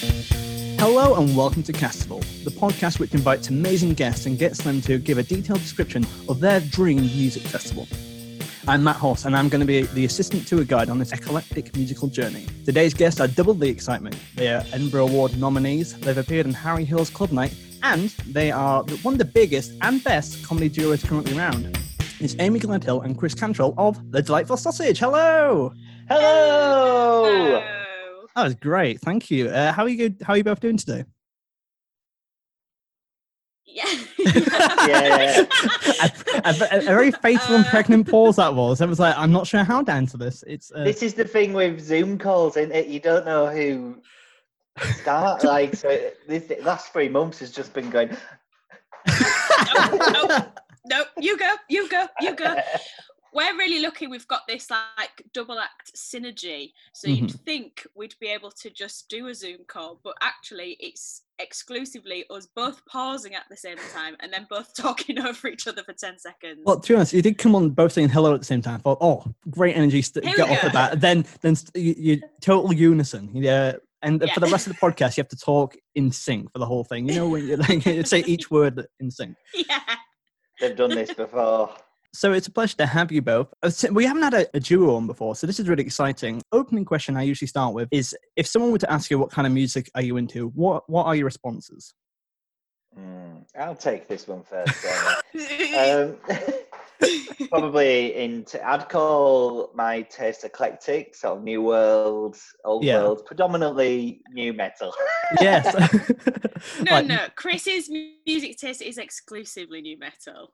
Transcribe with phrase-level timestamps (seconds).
[0.00, 4.96] Hello and welcome to Castable, the podcast which invites amazing guests and gets them to
[4.96, 7.86] give a detailed description of their dream music festival.
[8.66, 11.76] I'm Matt Hoss and I'm going to be the assistant tour guide on this eclectic
[11.76, 12.46] musical journey.
[12.64, 14.16] Today's guests are double the excitement.
[14.36, 19.12] They are Edinburgh Award nominees, they've appeared in Harry Hill's Clubnite, and they are one
[19.12, 21.78] of the biggest and best comedy duos currently around.
[22.20, 24.98] It's Amy Gledhill and Chris Cantwell of The Delightful Sausage.
[24.98, 25.74] Hello!
[26.08, 27.24] Hello.
[27.26, 27.79] Hello.
[28.40, 29.02] That was great.
[29.02, 29.50] Thank you.
[29.50, 30.14] Uh, how are you?
[30.22, 31.04] How are you both doing today?
[33.66, 33.84] Yeah.
[34.18, 35.44] Yeah.
[36.02, 36.10] a,
[36.44, 37.70] a- a very faithful and Uh.
[37.70, 38.80] pregnant pause that was.
[38.80, 40.42] I was like, I'm not sure how to answer this.
[40.46, 42.86] It's uh, This is the thing with Zoom calls, isn't it?
[42.86, 43.98] You don't know who
[45.02, 45.44] start.
[45.44, 48.08] like, so this last three months has just been going.
[49.06, 50.46] no,
[50.86, 52.56] no, you go, you go, you go.
[53.32, 56.72] We're really lucky we've got this like double act synergy.
[56.92, 57.40] So you'd Mhm.
[57.44, 62.46] think we'd be able to just do a Zoom call, but actually it's exclusively us
[62.54, 66.18] both pausing at the same time and then both talking over each other for 10
[66.18, 66.62] seconds.
[66.64, 68.74] well, to be honest, you did come on both saying hello at the same time.
[68.74, 70.02] I thought, oh, great energy.
[70.02, 70.68] St- get off go.
[70.68, 71.00] the bat.
[71.00, 73.30] Then, then st- you, you total unison.
[73.34, 73.74] Yeah.
[74.02, 74.32] And Yeah.
[74.34, 76.84] for the rest of the podcast, you have to talk in sync for the whole
[76.84, 77.08] thing.
[77.08, 79.36] You know, when you like say each word in sync.
[79.54, 79.80] yeah.
[80.60, 81.74] They've done this before.
[82.12, 83.52] So it's a pleasure to have you both.
[83.62, 86.42] Uh, We haven't had a, a duo on before, so this is really exciting.
[86.50, 89.46] Opening question I usually start with is: if someone were to ask you what kind
[89.46, 91.94] of music are you into, what what are your responses?
[92.98, 94.84] Mm, I'll take this one first.
[95.78, 96.16] um,
[97.48, 98.60] probably into.
[98.68, 103.02] I'd call my taste eclectic, sort of new world, old Yeah.
[103.02, 104.92] world, predominantly nu metal.
[105.40, 105.72] Yes.
[106.82, 107.26] no, Like- no.
[107.36, 107.88] Chris's
[108.26, 110.52] music taste is exclusively nu metal.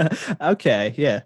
[0.40, 1.22] okay, yeah.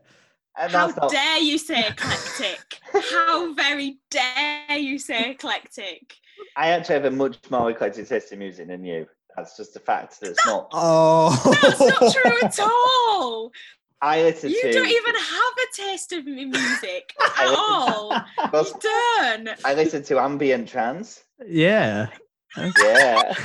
[0.60, 2.80] And How not- dare you say eclectic?
[3.12, 6.16] How very dare you say eclectic?
[6.56, 9.06] I actually have a much more eclectic taste in music than you.
[9.36, 10.18] That's just a fact.
[10.20, 10.68] That's not.
[10.72, 11.30] Oh,
[11.62, 13.52] That's not true at all.
[14.02, 14.66] I listen You to.
[14.68, 18.22] You don't even have a taste of mu- music I at listen- all.
[18.52, 18.74] Well, You
[19.46, 19.48] don't.
[19.64, 21.22] I listen to ambient trance.
[21.46, 22.08] yeah.
[22.56, 23.34] Yeah.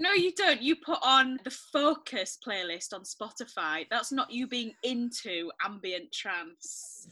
[0.00, 0.60] No, you don't.
[0.62, 3.86] You put on the Focus playlist on Spotify.
[3.90, 7.08] That's not you being into ambient trance.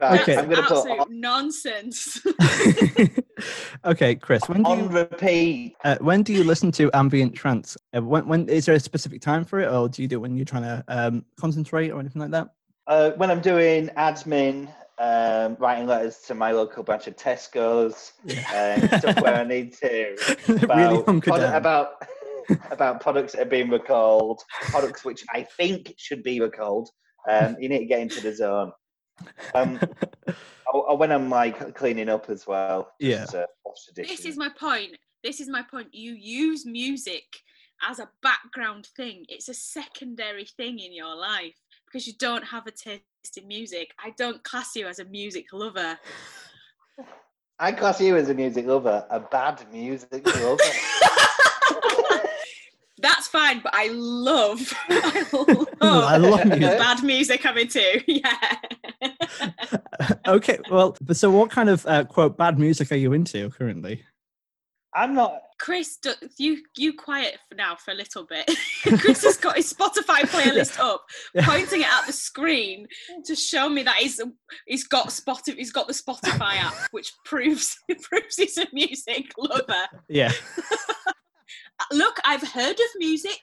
[0.00, 0.36] Right, Okay.
[0.36, 2.22] That's I'm going to put on, nonsense.
[3.84, 4.48] okay, Chris.
[4.48, 5.76] When do on you repeat.
[5.84, 7.76] uh, when do you listen to ambient trance?
[7.94, 10.20] Uh, when when is there a specific time for it, or do you do it
[10.20, 12.48] when you're trying to um, concentrate or anything like that?
[12.86, 18.12] Uh, when I'm doing admin, um, writing letters to my local branch of Tesco's,
[18.52, 20.16] uh, stuff where I need to
[20.48, 21.54] really about, hunker produ- down.
[21.54, 21.92] about
[22.70, 26.90] about products that are being recalled, products which I think should be recalled.
[27.28, 28.72] Um, you need to get into the zone.
[29.54, 29.80] Um,
[30.72, 32.92] or, or when I'm like cleaning up as well.
[32.98, 33.20] Yeah.
[33.20, 34.96] just to wash the this is my point.
[35.22, 35.88] This is my point.
[35.92, 37.24] You use music
[37.88, 39.24] as a background thing.
[39.28, 41.54] It's a secondary thing in your life
[41.86, 43.02] because you don't have a taste
[43.36, 43.92] in music.
[44.02, 45.98] I don't class you as a music lover.
[47.58, 50.62] I class you as a music lover, a bad music lover.
[52.98, 56.78] That's fine, but I love, I love, I love the music.
[56.78, 58.02] bad music I'm into.
[58.06, 58.34] Yeah.
[60.26, 64.04] okay, well, so what kind of uh, quote bad music are you into currently?
[64.94, 65.40] I'm not.
[65.60, 68.50] Chris, do, you you quiet for now for a little bit.
[69.00, 71.04] Chris has got his Spotify playlist up,
[71.34, 71.44] Yeah.
[71.44, 72.86] pointing it at the screen
[73.26, 74.20] to show me that he's
[74.66, 79.86] he's got Spotify he's got the Spotify app, which proves proves he's a music lover.
[80.08, 80.32] Yeah.
[81.92, 83.40] Look, I've heard of music.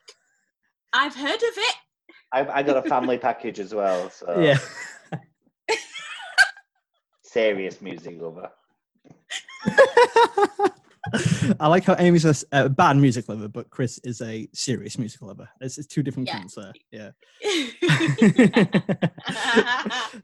[0.94, 1.76] I've heard of it.
[2.34, 4.58] I, I got a family package as well, so Yeah.
[7.24, 8.50] serious music lover.
[11.59, 15.47] I like how Amy's a, bad music lover, but Chris is a serious music lover.
[15.62, 16.38] It's, it's two different Yeah.
[16.40, 16.73] things there.
[16.91, 17.12] Yeah.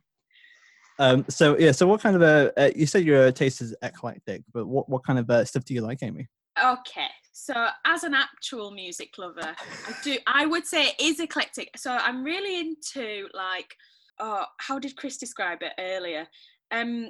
[1.00, 1.26] um.
[1.30, 1.72] So yeah.
[1.72, 2.54] So what kind of a?
[2.58, 5.74] Uh, you said your taste is eclectic, but what what kind of uh, stuff do
[5.74, 6.28] you like, Amy?
[6.64, 9.42] Okay, so as an actual music lover,
[9.88, 11.72] I do I would say it is eclectic.
[11.76, 13.76] So I'm really into like
[14.20, 16.28] oh, how did Chris describe it earlier?
[16.72, 17.10] Um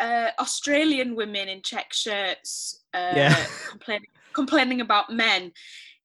[0.00, 3.46] uh, Australian women in check shirts uh, Yeah.
[3.68, 5.52] complaining complaining about men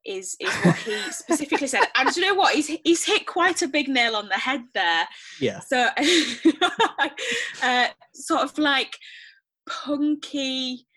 [0.06, 1.84] is is what he specifically said.
[1.96, 2.56] And do you know what?
[2.56, 5.08] He's he's hit quite a big nail on the head there.
[5.42, 5.60] Yeah.
[5.60, 5.88] So,
[7.64, 8.98] uh, sort of like
[9.68, 10.88] punky,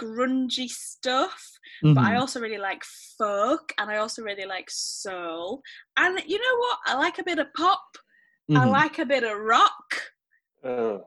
[0.00, 1.50] grungy stuff.
[1.82, 2.20] But I Mhm.
[2.20, 2.82] also really like
[3.18, 5.62] folk and I also really like soul.
[5.96, 6.78] And you know what?
[6.86, 7.84] I like a bit of pop.
[8.50, 8.70] I Mhm.
[8.70, 9.88] like a bit of rock.
[10.64, 11.06] Oh,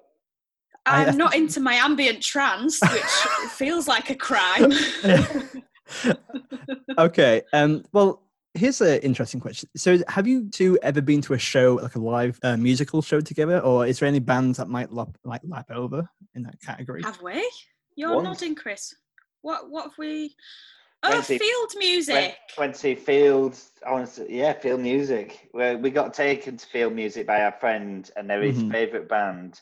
[0.86, 3.04] I- I'm not into my ambient trance, which
[3.52, 4.72] feels like a crime.
[6.98, 7.42] okay.
[7.54, 7.84] Um.
[7.94, 8.22] Well,
[8.54, 9.70] here's an interesting question.
[9.76, 13.22] So, have you two ever been to a show, like a live uh, musical show
[13.22, 17.02] together, or is there any bands that might lap, like lap over in that category?
[17.04, 17.50] have we?
[17.96, 18.42] You're Once.
[18.42, 18.96] nodding, Chris.
[19.42, 20.36] What what have we?
[21.06, 22.36] Oh, Wednesday- field music.
[22.56, 25.50] Twenty field, honestly, yeah, field music.
[25.54, 28.72] We we got taken to field music by our friend, and they're his Mhm.
[28.72, 29.60] favourite band.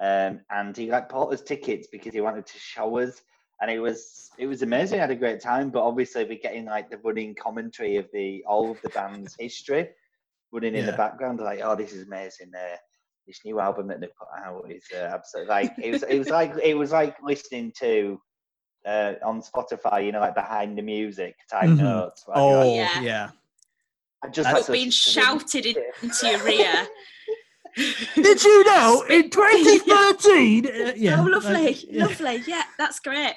[0.00, 3.20] Um, and he like bought us tickets because he wanted to show us,
[3.60, 4.98] and it was it was amazing.
[4.98, 8.44] I had a great time, but obviously we're getting like the running commentary of the
[8.46, 9.88] all of the band's history
[10.52, 11.40] running in the background.
[11.40, 12.52] Like, oh, this is amazing.
[12.54, 12.76] Uh,
[13.26, 16.02] this new album that they put out is uh, absolutely like it was.
[16.04, 18.20] It was like it was like listening to
[18.86, 21.78] uh, on Spotify, you know, like behind the music type Mhm.
[21.78, 22.22] notes.
[22.26, 23.00] where you're like, Oh, Yeah.
[23.00, 23.30] yeah.
[24.22, 25.66] I just That's- But being shouted
[26.02, 26.86] into your ear.
[27.76, 29.32] Did you know in Spit-
[29.84, 30.66] 2013?
[30.66, 31.20] Uh, yeah.
[31.20, 32.04] oh, lovely, like, yeah.
[32.04, 32.42] lovely.
[32.46, 33.34] Yeah, that's great.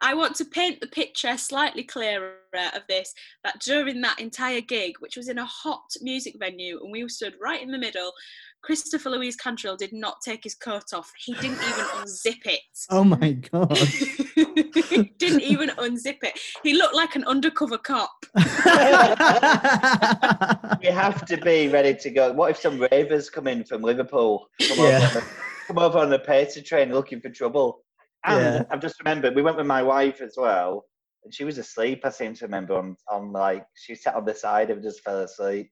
[0.00, 2.34] I want to paint the picture slightly clearer
[2.74, 6.92] of this that during that entire gig, which was in a hot music venue, and
[6.92, 8.12] we stood right in the middle,
[8.62, 11.10] Christopher Louise Cantwell did not take his coat off.
[11.24, 12.60] He didn't even unzip it.
[12.90, 13.78] Oh my god.
[15.18, 16.38] didn't even unzip it.
[16.62, 18.10] He looked like an undercover cop.
[20.80, 22.32] You have to be ready to go.
[22.32, 24.46] What if some ravers come in from Liverpool?
[24.68, 24.96] Come, Yeah.
[24.98, 25.24] over, on the,
[25.66, 27.82] come over on the pacer train looking for trouble.
[28.24, 28.62] And Yeah.
[28.70, 30.84] I've just remembered we went with my wife as well,
[31.24, 32.00] and she was asleep.
[32.04, 35.20] I seem to remember on, on like she sat on the side and just fell
[35.20, 35.70] asleep.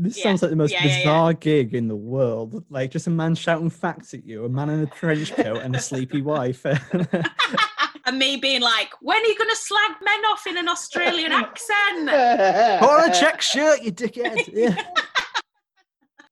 [0.00, 0.98] This Yeah, sounds like the most yeah, yeah, yeah.
[0.98, 2.64] bizarre gig in the world.
[2.70, 5.74] Like just a man shouting facts at you, a man in a trench coat, and
[5.74, 6.64] a sleepy wife.
[8.06, 11.32] and me being like, when are you going to slag men off in an Australian
[11.32, 12.10] accent?
[12.84, 14.48] Or a check shirt, you dickhead.
[14.52, 14.80] Yeah.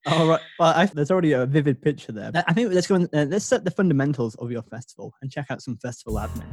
[0.06, 0.40] All right.
[0.60, 2.30] Well, I, there's already a vivid picture there.
[2.46, 2.94] I think let's go.
[2.94, 6.46] And, uh, let's set the fundamentals of your festival and check out some festival admin.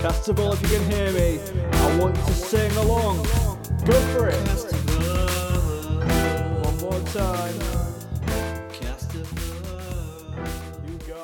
[0.00, 1.38] Festival, if you can hear me,
[1.72, 3.26] I want you to sing along.
[3.84, 4.36] Go for it.
[6.64, 7.54] One more time.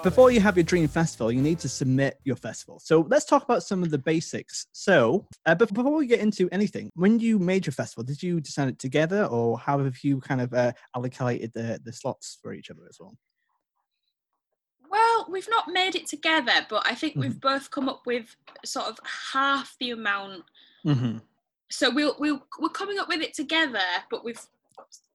[0.02, 2.78] Before you have your dream festival, you need to submit your festival.
[2.78, 4.66] So let's talk about some of the basics.
[4.70, 8.40] So, uh, but before we get into anything, when you made your festival, did you
[8.40, 12.52] design it together, or how have you kind of uh, allocated the the slots for
[12.52, 13.16] each other as well?
[14.88, 17.20] Well, we've not made it together, but I think Mm-hmm.
[17.22, 18.99] we've both come up with sort of
[19.32, 20.44] half the amount.
[20.87, 21.19] Mm-hmm.
[21.70, 23.80] So we'll, we'll, we're coming up with it together,
[24.10, 24.40] but we've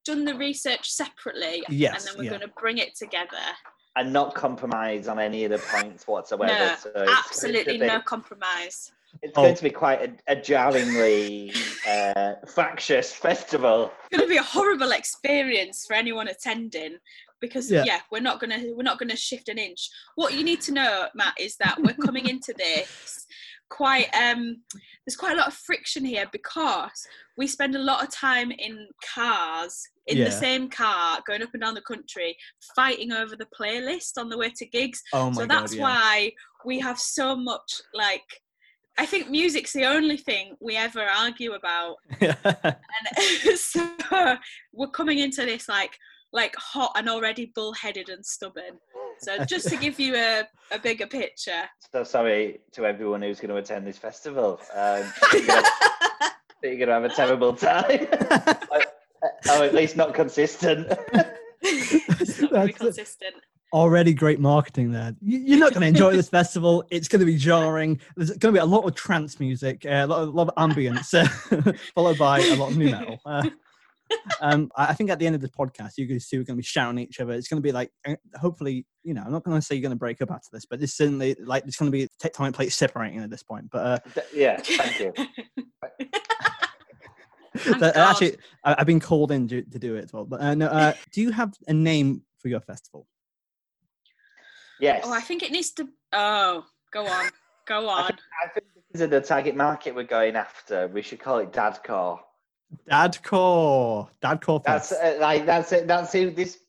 [0.05, 1.63] done the research separately.
[1.69, 2.37] Yes, And then we're yeah.
[2.37, 3.37] going to bring it together.
[3.95, 6.51] and not compromise on any of the points whatsoever.
[6.53, 8.91] No, so it's going absolutely be- no compromise.
[9.21, 9.41] It's Oh.
[9.43, 11.53] going to be quite a, a jarringly
[11.87, 13.91] uh, fractious festival.
[14.09, 16.95] It's going to be a horrible experience for anyone attending
[17.41, 17.83] because Yeah.
[17.85, 17.99] yeah.
[18.11, 19.89] we're not going to we're not going to shift an inch.
[20.15, 23.27] What you need to know, Matt, is that we're coming into this
[23.71, 24.57] quite um
[25.05, 26.91] there's quite a lot of friction here because
[27.37, 30.25] we spend a lot of time in cars in Yeah.
[30.25, 32.35] the same car going up and down the country
[32.75, 35.49] fighting over the playlist on the way to gigs Oh my so god!
[35.49, 35.81] that's yeah.
[35.83, 36.31] why
[36.65, 38.27] we have so much like
[38.97, 43.87] i think music's the only thing we ever argue about and so
[44.73, 45.97] we're coming into this like
[46.33, 48.79] like hot and already bullheaded and stubborn
[49.19, 53.49] so just to give you a, a bigger picture So sorry to everyone who's going
[53.49, 54.59] to attend this festival.
[54.73, 55.03] Um,
[56.63, 58.07] you're going to have a terrible time,
[58.71, 60.87] or at least not consistent.
[60.87, 61.27] not
[61.63, 63.35] very That's consistent
[63.73, 65.15] Already great marketing there.
[65.21, 66.83] You- You're not going to enjoy this festival.
[66.91, 68.01] It's going to be jarring.
[68.17, 70.55] There's going to be a lot of trance music, uh, a lot of, lot of
[70.55, 73.17] ambience, uh, followed by a lot of nu metal.
[73.25, 73.49] Uh,
[74.41, 76.55] um, I I think at the end of this podcast, you guys two are going
[76.55, 77.33] to be shouting at each other.
[77.33, 79.81] It's going to be like, uh, hopefully, you know, I'm not going to say you're
[79.81, 82.53] going to break up after this, but it's certainly like it's going to be tectonic
[82.53, 83.69] plates separating at this point.
[83.71, 85.13] But uh, Th- yeah, thank you.
[87.53, 90.23] But, uh, actually, I, I've been called in to, to do it as well.
[90.23, 93.07] But uh, no, uh, do you have a name for your festival?
[94.79, 95.03] Yes.
[95.05, 97.29] oh i think it needs to oh go on
[97.67, 101.01] go I on think, I think because of the target market we're going after, we
[101.01, 102.19] should call it Dadcore.
[102.89, 104.09] Dadcore.
[104.21, 105.01] Dadcore That's Fest.
[105.01, 105.87] uh, like that's it.
[105.87, 106.59] That's who this.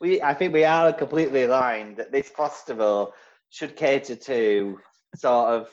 [0.00, 3.12] We I think we are completely aligned that this festival
[3.50, 4.78] should cater to
[5.14, 5.68] sort of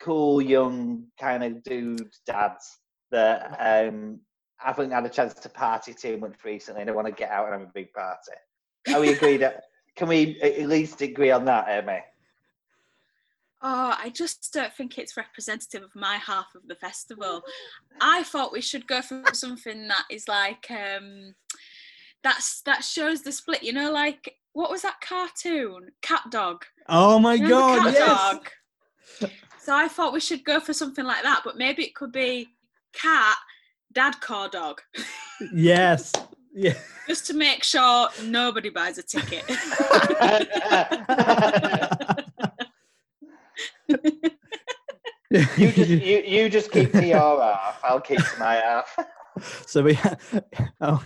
[0.00, 2.78] cool young kind of dude dads
[3.10, 4.20] that um
[4.58, 6.82] haven't had a chance to party too much recently.
[6.82, 8.94] And they want to get out and have a big party.
[8.94, 9.38] Are we agreed?
[9.38, 9.64] that,
[9.96, 12.00] can we at least agree on that, Emmy?
[13.68, 17.42] Oh, I just don't think it's representative of my half of the festival.
[18.00, 21.34] I thought we should go for something that is like um
[22.22, 25.88] that's that shows the split, you know, like what was that cartoon?
[26.00, 26.64] Cat Dog.
[26.88, 28.08] Oh my Remember god, Cat yes.
[28.08, 28.50] Dog?
[29.58, 32.46] So I thought we should go for something like that, but maybe it could be
[32.92, 33.36] cat,
[33.92, 34.80] dad car dog,
[35.52, 36.12] Yes.
[36.54, 36.74] Yeah.
[37.08, 39.42] just to make sure nobody buys a ticket.
[43.88, 47.80] you just you, you just keep to your half.
[47.84, 48.96] I'll keep to my half.
[49.66, 49.98] so we
[50.80, 51.04] oh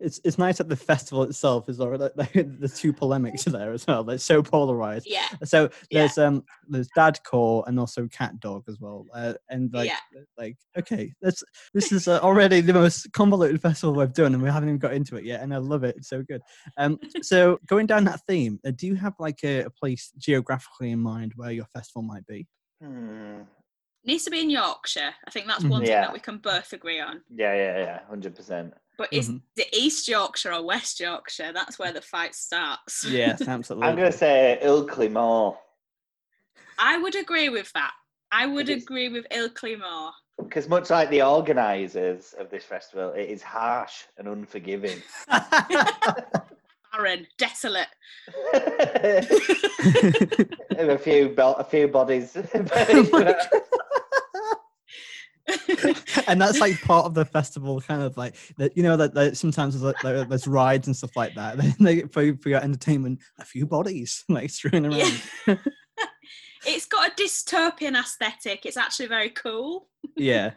[0.00, 3.86] it's it's nice that the festival itself is already like, the two polemics there as
[3.86, 6.00] well they're so polarized yeah, so Yeah.
[6.00, 10.20] there's um there's dad core and also cat dog as well uh, and like Yeah.
[10.38, 11.42] like okay that's
[11.74, 14.94] this is uh, already the most convoluted festival we've done and we haven't even got
[14.94, 16.40] into it yet and i love it it's so good
[16.76, 20.90] um so going down that theme uh, do you have like a, a place geographically
[20.90, 22.46] in mind where your festival might be
[22.82, 23.40] Hmm.
[24.06, 25.14] Needs to be in Yorkshire.
[25.26, 25.70] I think that's Mhm.
[25.70, 27.22] one thing that we can both agree on.
[27.34, 28.74] Yeah, yeah, yeah, hundred percent.
[28.98, 29.42] But is Mhm.
[29.56, 31.52] the East Yorkshire or West Yorkshire?
[31.52, 33.04] That's where the fight starts.
[33.08, 35.58] yes absolutely I'm gonna say Ilkley Moor
[36.78, 37.92] I would agree with that.
[38.32, 40.12] I would agree with Ilkley Moor.
[40.42, 45.02] because much like the organisers of this festival, it is harsh and unforgiving.
[46.92, 47.88] Barren, desolate.
[50.78, 52.36] a few bo- a few bodies.
[52.36, 53.34] Oh my
[56.26, 58.76] and that's like part of the festival, kind of like that.
[58.76, 61.56] You know that, that sometimes there's, like, there's rides and stuff like that.
[61.66, 65.22] Then they for, for your entertainment, a few bodies like strewn around.
[65.46, 65.56] Yeah.
[66.66, 68.66] it's got a dystopian aesthetic.
[68.66, 69.88] It's actually very cool.
[70.16, 70.52] Yeah,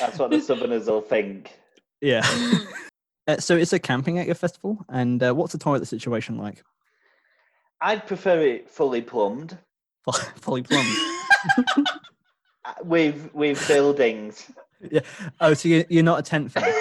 [0.00, 1.52] That's what the Southerners will think.
[2.00, 2.26] yeah.
[3.28, 6.62] Uh, so it's a camping at your festival, and uh, what's the toilet situation like?
[7.80, 9.58] I'd prefer it fully plumbed
[10.36, 10.96] Fully plumbed.
[12.66, 14.50] Uh, with with buildings.
[14.90, 15.00] Yeah.
[15.40, 16.72] Oh, so you, you're not a tent fan?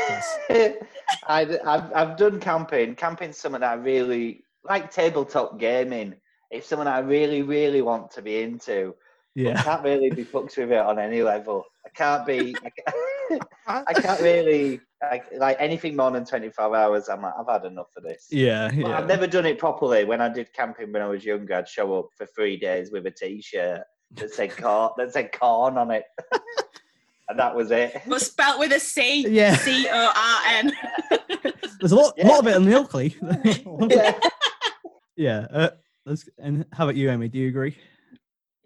[1.27, 2.95] I've I've done camping.
[2.95, 4.91] Camping's something I really like.
[4.91, 6.15] Tabletop gaming.
[6.51, 8.93] It's something I really really want to be into.
[9.37, 9.61] I Yeah.
[9.63, 11.63] can't really be fucked with it on any level.
[11.85, 12.55] I can't be.
[12.65, 17.09] I can't, I can't really I, like anything more than twenty five hours.
[17.09, 18.27] I'm like, I've had enough of this.
[18.31, 18.97] Yeah, yeah.
[18.97, 20.03] I've never done it properly.
[20.05, 23.05] When I did camping when I was younger, I'd show up for three days with
[23.07, 23.83] a t-shirt
[24.17, 26.03] that said corn, that said corn on it,
[27.29, 28.01] and that was it.
[28.07, 29.27] but spelt with a C.
[29.27, 29.55] Yeah.
[29.55, 30.73] C O R N.
[31.79, 32.27] There's a lot, Yeah.
[32.27, 33.15] lot of it in the Oakley.
[33.89, 34.17] Yeah.
[35.17, 35.47] yeah.
[35.51, 35.69] Uh,
[36.05, 37.27] that's, and how about you, Amy?
[37.27, 37.77] Do you agree?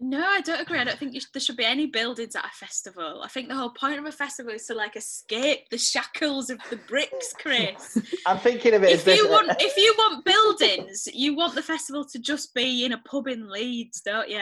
[0.01, 0.79] No, I don't agree.
[0.79, 3.21] I don't think you sh- there should be any buildings at a festival.
[3.21, 6.57] I think the whole point of a festival is to like escape the shackles of
[6.69, 7.97] the bricks, Chris.
[8.25, 9.17] I'm thinking of it as if this.
[9.17, 12.97] you want, if you want buildings, you want the festival to just be in a
[12.99, 14.39] pub in Leeds, don't you?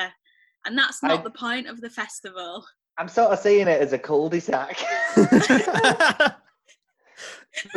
[0.65, 2.65] And that's not I- the point of the festival.
[2.99, 4.75] I'm sort of seeing it as a cul-de-sac
[5.17, 5.31] with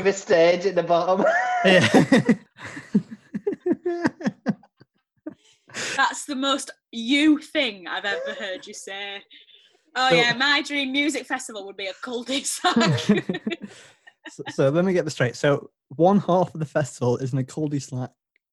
[0.07, 1.27] a stage at the bottom.
[1.63, 1.87] yeah.
[5.97, 9.23] That's the most you thing I've ever heard you say.
[9.95, 12.75] Oh So- yeah, my dream music festival would be a cul-de-sac.
[14.31, 15.37] so, so let me get this straight.
[15.37, 18.11] So one half of the festival is in a cul-de-sac,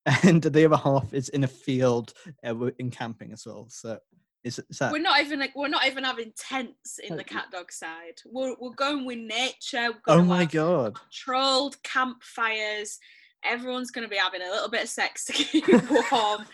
[0.23, 2.13] and the other half is in a field
[2.45, 3.67] uh, in camping as well.
[3.69, 3.99] So
[4.43, 7.45] is, is that we're not even like we're not even having tents in the cat
[7.51, 8.21] dog side.
[8.25, 9.89] We're we're going with nature.
[10.07, 10.95] Oh my god!
[10.95, 12.99] Controlled campfires.
[13.43, 15.67] Everyone's going to be having a little bit of sex to keep
[16.11, 16.45] warm.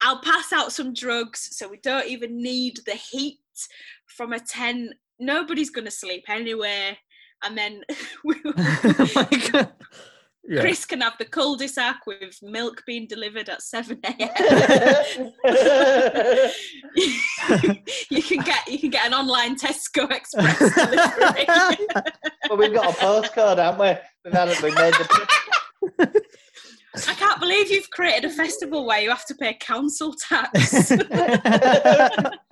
[0.00, 3.38] I'll pass out some drugs so we don't even need the heat
[4.06, 4.94] from a tent.
[5.18, 6.96] Nobody's going to sleep anywhere.
[7.42, 7.82] And then
[8.24, 9.72] we- oh!
[10.46, 10.60] Yeah.
[10.60, 15.32] Chris can have the cul-de-sac with milk being delivered at 7 a.m.
[18.10, 21.46] you can get you can get an online Tesco Express delivery.
[22.50, 23.96] well, we've got a postcode, haven't we?
[24.24, 24.62] We've had it.
[24.62, 26.22] We made the.
[26.96, 30.92] I can't believe you've created a festival where you have to pay council tax.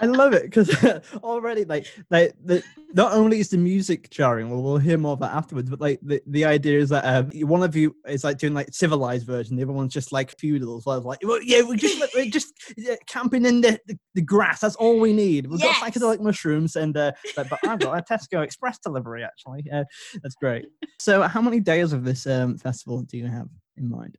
[0.00, 0.70] I love it because
[1.22, 2.62] already, like, like the
[2.94, 5.98] not only is the music jarring, well, we'll hear more of that afterwards, but like
[6.02, 9.56] the, the idea is that um, one of you is like doing like civilized version,
[9.56, 10.80] the other one's just like feudal.
[10.80, 13.98] So I was like, well, yeah, we're just we're just yeah, camping in the, the,
[14.14, 14.60] the grass.
[14.60, 15.46] That's all we need.
[15.46, 15.78] We've Yes.
[15.80, 19.64] got psychedelic mushrooms, and uh, but, but I've got a Tesco Express delivery actually.
[19.72, 19.84] Uh,
[20.22, 20.66] that's great.
[20.98, 24.18] So, how many days of this um, festival do you have in mind?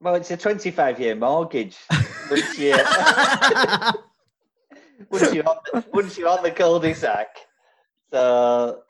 [0.00, 1.76] well, it's a 25 year mortgage.
[2.30, 2.74] Once you,
[5.10, 7.28] once you're on the, once you're on the cul-de-sac.
[8.12, 8.82] So,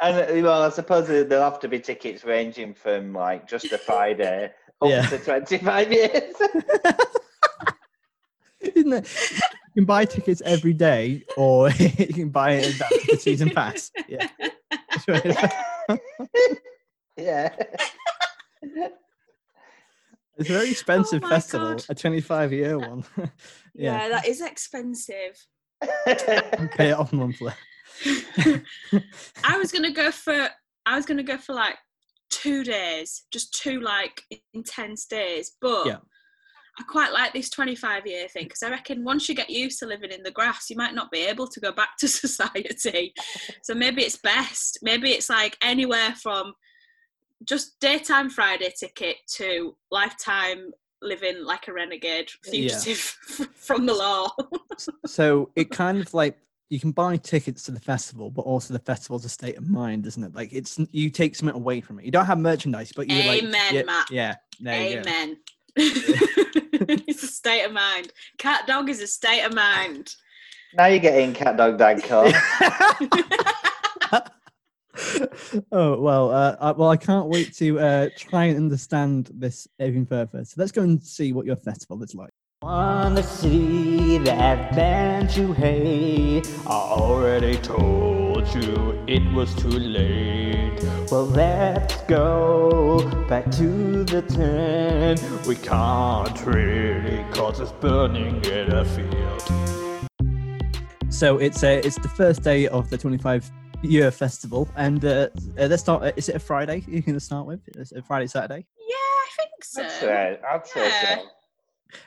[0.00, 3.78] and well, I suppose there- there'll have to be tickets ranging from like just a
[3.78, 4.52] Friday
[4.82, 5.06] up Yeah.
[5.06, 6.34] to 25 years.
[8.60, 9.08] Isn't it?
[9.74, 12.78] You can buy tickets every day, or you can buy it as
[13.08, 13.90] the season pass.
[14.08, 14.28] Yeah.
[17.16, 17.54] Yeah.
[20.38, 21.84] It's a very expensive oh my festival, God.
[21.88, 23.04] a 25 year one.
[23.16, 23.28] yeah.
[23.74, 25.46] yeah, that is expensive.
[26.06, 27.52] pay it off monthly.
[29.44, 30.48] I was gonna go for
[30.84, 31.76] I was gonna go for like
[32.30, 35.52] two days, just two like intense days.
[35.60, 35.98] But Yeah.
[36.78, 39.86] I quite like this 25 year thing because I reckon once you get used to
[39.86, 43.14] living in the grass, you might not be able to go back to society.
[43.62, 44.80] so maybe it's best.
[44.82, 46.52] Maybe it's like anywhere from
[47.44, 52.50] just daytime Friday ticket to lifetime living like a renegade Yeah.
[52.78, 52.98] fugitive
[53.54, 54.28] from the law.
[55.06, 56.38] So it kind of like
[56.68, 60.06] you can buy tickets to the festival, but also the festival's a state of mind,
[60.06, 60.34] isn't it?
[60.34, 62.04] Like it's you take something away from it.
[62.06, 64.10] You don't have merchandise, but you like Amen, yeah, Matt.
[64.10, 65.00] yeah, there you go.
[65.02, 65.36] Amen.
[65.76, 68.12] it's a state of mind.
[68.38, 70.14] Cat dog is a state of mind.
[70.74, 72.26] now you're getting cat dog dad car.
[75.72, 80.06] Oh well, uh, I, well, I can't wait to uh, try and understand this even
[80.06, 80.44] further.
[80.44, 82.30] So let's go and see what your festival is like.
[82.62, 86.48] Wanna see that band you hate?
[86.66, 90.82] I already told you it was too late.
[91.10, 95.46] Well, let's go back to the tent.
[95.46, 99.66] We can't really cause it's burning in a field.
[101.10, 103.50] So it's uh, it's the first day of the 25
[103.88, 105.28] year festival, and uh,
[105.58, 106.02] uh, let's start.
[106.02, 106.84] Uh, is it a Friday?
[106.86, 107.60] You're going to start with?
[107.76, 108.66] Is it Friday, Saturday?
[108.78, 109.82] Yeah, I think so.
[109.82, 110.40] That's right.
[110.52, 111.16] I'd say Yeah.
[111.16, 111.28] so.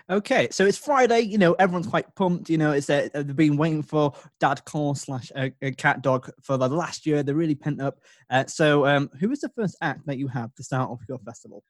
[0.10, 1.22] Okay, so it's Friday.
[1.22, 2.50] You know, everyone's quite pumped.
[2.50, 6.68] You know, it's uh, they've been waiting for Dadcore slash uh, Cat Dog for the
[6.68, 7.24] last year.
[7.24, 8.00] They're really pent up.
[8.30, 11.20] Uh, so, um, who is the first act that you have to start off your
[11.20, 11.64] festival?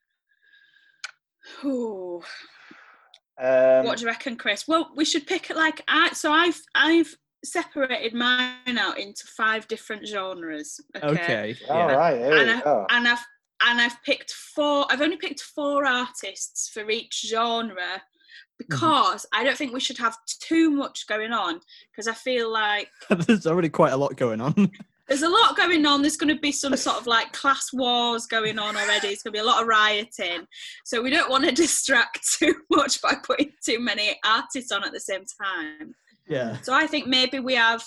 [1.63, 2.21] Ooh.
[3.41, 4.67] Um, what do you reckon, Chris?
[4.67, 6.09] Well, we should pick it like I.
[6.13, 10.79] So I've I've separated mine out into five different genres.
[10.96, 11.08] Okay.
[11.08, 11.96] Okay, all yeah.
[11.96, 12.86] right, here And I, go.
[12.89, 13.25] and I've
[13.67, 14.86] and I've picked four.
[14.89, 18.01] I've only picked four artists for each genre
[18.58, 21.60] because I don't think we should have too much going on
[21.91, 24.54] because I feel like There's already quite a lot going on.
[25.10, 26.02] there's a lot going on.
[26.02, 29.08] There's going to be some sort of like class wars going on already.
[29.08, 30.45] It's going to be a lot of rioting.
[30.86, 34.93] So we don't want to distract too much by putting too many artists on at
[34.93, 35.95] the same time.
[36.29, 36.57] Yeah.
[36.61, 37.83] So I think maybe we have,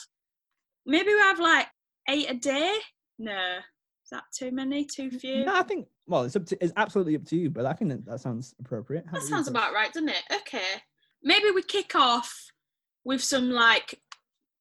[0.85, 1.67] maybe we have like
[2.09, 2.77] eight a day.
[3.19, 4.85] No, is that too many?
[4.85, 5.45] Too few?
[5.45, 5.87] No, I think.
[6.07, 6.63] Well, it's up to.
[6.63, 9.05] It's absolutely up to you, but I think that, that sounds appropriate.
[9.07, 10.23] How That sounds about right, doesn't it?
[10.41, 10.83] Okay.
[11.23, 12.51] Maybe we kick off
[13.05, 14.01] with some like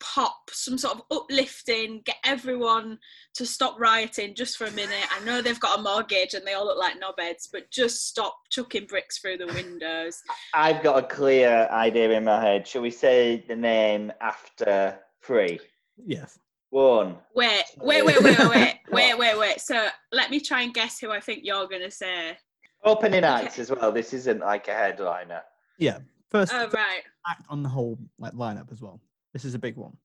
[0.02, 2.98] pop, some sort of uplifting, get everyone
[3.36, 5.06] to stop rioting just for a minute.
[5.12, 8.36] I know they've got a mortgage and they all look like knobheads, but just stop
[8.50, 10.22] chucking bricks through the windows.
[10.54, 12.68] I've got a clear idea in my head.
[12.68, 15.60] Shall we say the name after three?
[16.06, 16.38] Yes.
[16.72, 17.18] One.
[17.36, 19.62] Wait, wait, wait, wait, wait, wait, wait, wait, wait.
[19.62, 22.38] So let me try and guess who I think you're gonna say.
[22.84, 23.62] Opening acts Okay.
[23.62, 23.92] as well.
[23.92, 25.42] This isn't like a headliner.
[25.78, 26.00] Yeah.
[26.32, 27.04] First, Oh first right.
[27.30, 29.02] act on the whole like lineup as well.
[29.34, 29.98] This is a big one.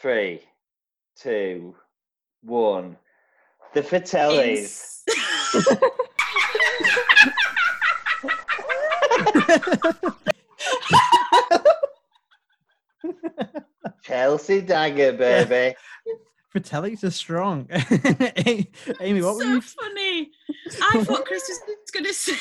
[0.00, 0.42] Three,
[1.16, 1.74] two,
[2.42, 2.96] one.
[3.74, 5.02] The Fratellis.
[14.02, 15.76] Chelsea Dagger, baby.
[16.54, 17.68] Fratellis are strong.
[19.00, 19.60] Amy, what were you?
[19.60, 20.30] so funny.
[20.82, 22.34] I thought Chris was gonna say.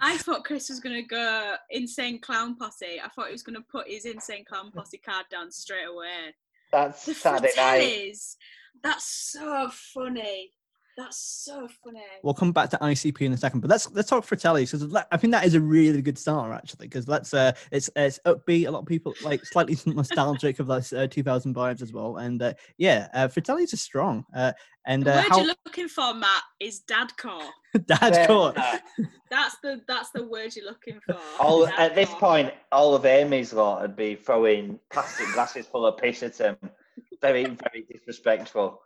[0.00, 3.00] I thought Chris was gonna go insane clown posse.
[3.02, 6.34] I thought he was gonna put his insane clown posse card down straight away.
[6.72, 7.82] That's The Saturday night.
[7.82, 8.36] Fratellis.
[8.82, 10.52] That's so funny.
[10.98, 12.02] That's so funny.
[12.24, 15.16] We'll come back to ICP in a second, but let's let's talk Fratelli because I
[15.16, 16.88] think that is a really good starter actually.
[16.88, 18.66] Because let's uh, it's it's upbeat.
[18.66, 22.16] A lot of people like slightly nostalgic of those uh, 2000 vibes as well.
[22.16, 24.24] And uh, yeah, uh, Fratelli's are strong.
[24.34, 24.52] Uh,
[24.86, 27.48] and The uh, word how you're looking for, Matt, is dadcore.
[27.86, 28.78] Dad Yeah.
[29.30, 31.16] That's the that's the word you're looking for.
[31.38, 35.96] All, at this point, all of Amy's lot would be throwing plastic glasses full of
[35.96, 36.56] piss at him.
[37.22, 38.82] Very, very disrespectful.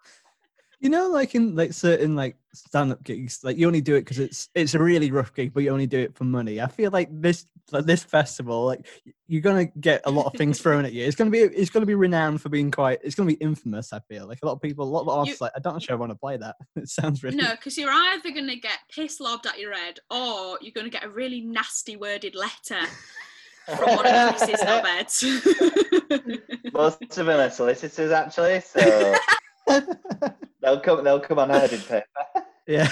[0.82, 4.18] You know, like in like certain like stand-up gigs, like you only do it because
[4.18, 6.60] it's it's a really rough gig, but you only do it for money.
[6.60, 8.84] I feel like this like this festival, like
[9.28, 11.04] you're gonna get a lot of things thrown at you.
[11.04, 12.98] It's gonna be it's gonna be renowned for being quite.
[13.04, 13.92] It's gonna be infamous.
[13.92, 15.96] I feel like a lot of people, a lot of artists, like I don't actually
[15.96, 16.56] want to play that.
[16.76, 17.36] It sounds really.
[17.36, 20.86] No, because you're either going to get piss lobbed at your head or you're going
[20.86, 22.88] to get a really nasty worded letter
[23.66, 26.72] from one of Chris's knobheads.
[26.72, 29.14] Most of them are solicitors, actually, so
[30.61, 31.05] they'll come.
[31.05, 32.05] They'll come on herded paper,
[32.66, 32.88] yeah.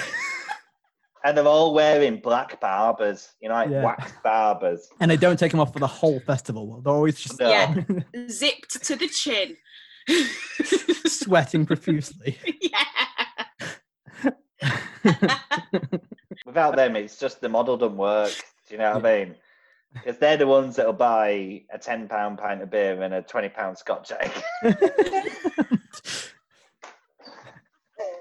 [1.24, 3.30] and they're all wearing black Barbours.
[3.40, 3.84] You know, like Yeah.
[3.84, 4.88] wax Barbours.
[5.00, 6.80] And they don't take them off for the whole festival.
[6.82, 7.48] They're always just No.
[7.50, 7.74] Yeah.
[8.28, 9.56] Zipped to the chin.
[11.06, 12.38] sweating profusely.
[12.60, 12.84] yeah.
[16.46, 18.32] Without them, it's just the model doesn't work.
[18.68, 19.34] Do you know what I mean?
[19.92, 23.48] Because they're the ones that'll buy a ten pound pint of beer and a twenty
[23.48, 24.30] pound Scotch egg.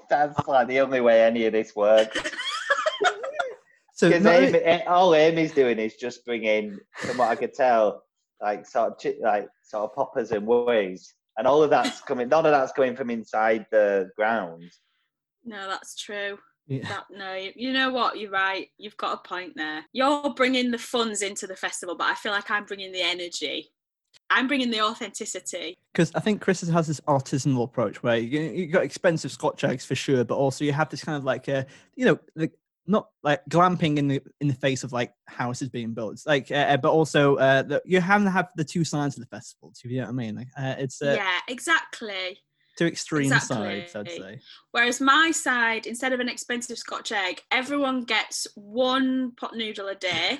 [0.09, 2.17] That's like the only way any of this works.
[3.93, 7.53] so Because not Amy, eh, all Amy's doing is just bringing, from what I could
[7.53, 8.03] tell,
[8.41, 12.29] like sort of like sort of poppers and ways, and all of that's coming.
[12.29, 14.71] None of that's coming from inside the ground.
[15.45, 16.37] no, that's true.
[16.67, 16.87] Yeah.
[16.87, 18.19] That no, you, you know what?
[18.19, 18.67] You're right.
[18.77, 19.83] You've got a point there.
[19.91, 23.71] You're bringing the funds into the festival, but I feel like I'm bringing the energy.
[24.29, 25.77] I'm bringing the authenticity.
[25.91, 29.85] because I think Chris has this artisanal approach where you you got expensive Scotch eggs
[29.85, 32.51] for sure, but also you have this kind of like a, you know like
[32.89, 36.13] not like glamping in the in the face of like houses being built.
[36.13, 39.21] It's like uh, but also uh, the, you have to have the two sides of
[39.21, 39.71] the festival.
[39.81, 40.35] Do you know what I mean?
[40.35, 42.39] Like uh, it's uh, yeah, exactly.
[42.77, 43.85] two extreme exactly.
[43.85, 44.39] sides, I'd say.
[44.71, 49.95] Whereas my side, instead of an expensive Scotch egg, everyone gets one pot noodle a
[49.95, 50.39] day.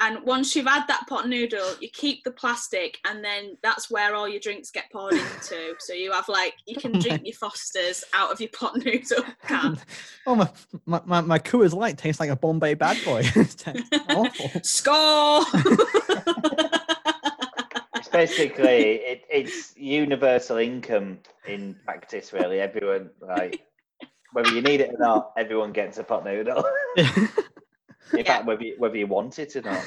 [0.00, 4.14] And once you've had that pot noodle, you keep the plastic, and then that's where
[4.14, 5.74] all your drinks get poured into.
[5.78, 9.78] So you have like you can drink your Fosters out of your pot noodle can.
[10.26, 10.50] oh my,
[10.86, 13.22] my my my Coors Light tastes like a Bombay bad boy.
[13.34, 13.64] it's
[14.08, 14.50] awful.
[14.62, 15.44] Score!
[17.96, 22.32] It's basically it, it's universal income in practice.
[22.32, 23.62] Really, everyone like
[24.32, 26.62] whether you need it or not, everyone gets a pot noodle.
[28.12, 28.24] In Yeah.
[28.24, 29.84] fact, whether you, whether you want it or not.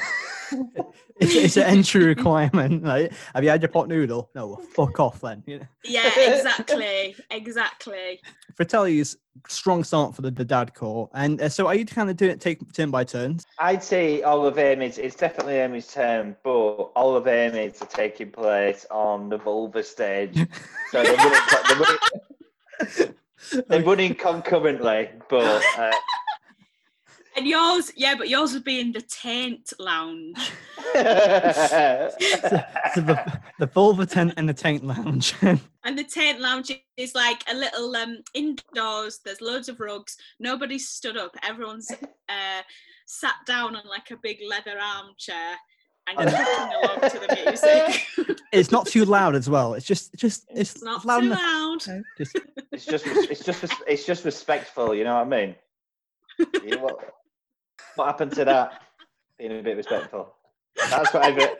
[1.19, 2.84] it's, it's an entry requirement.
[2.84, 4.29] Like, have you had your pot noodle?
[4.36, 5.43] No, well, fuck off then.
[5.45, 5.65] You know?
[5.84, 8.19] yeah, exactly, exactly.
[8.55, 11.10] Fratelli's strong start for the, the dad core.
[11.13, 13.45] And uh, so are you kind of doing it take turn by turns?
[13.60, 18.31] I'd say all of Amy's, it's definitely Amy's turn, but all of Amy's are taking
[18.31, 20.36] place on the vulva stage.
[20.91, 23.15] So they're running, they're running,
[23.69, 25.91] they're running concurrently, but uh,
[27.37, 30.37] And yours, yeah, but yours would be in the tent lounge.
[32.93, 35.33] So the, the vulva tent and the tent lounge.
[35.83, 39.19] And the tent lounge is like a little um indoors.
[39.25, 40.15] There's loads of rugs.
[40.39, 41.35] Nobody's stood up.
[41.41, 41.89] Everyone's
[42.29, 42.61] uh,
[43.07, 45.55] sat down on like a big leather armchair
[46.07, 48.37] and And- along to the music.
[48.53, 49.73] it's not too loud as well.
[49.73, 51.39] It's just just it's, it's not loud too enough.
[51.41, 51.87] loud.
[51.87, 52.37] No, Just
[52.71, 55.55] it's just it's just it's just respectful, you know what I mean?
[56.63, 56.99] You know what,
[57.95, 58.82] what happened to that?
[59.38, 60.36] Being a bit respectful.
[60.89, 61.56] That's what I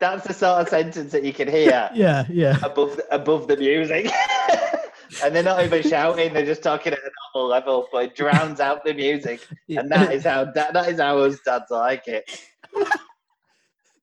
[0.00, 2.58] That's the sort of sentence that you can hear yeah, yeah.
[2.62, 4.10] above the, above the music.
[5.22, 8.60] and they're not even shouting, they're just talking at a normal level, but it drowns
[8.60, 9.46] out the music.
[9.68, 12.40] And that is how that, that is how us dads like it.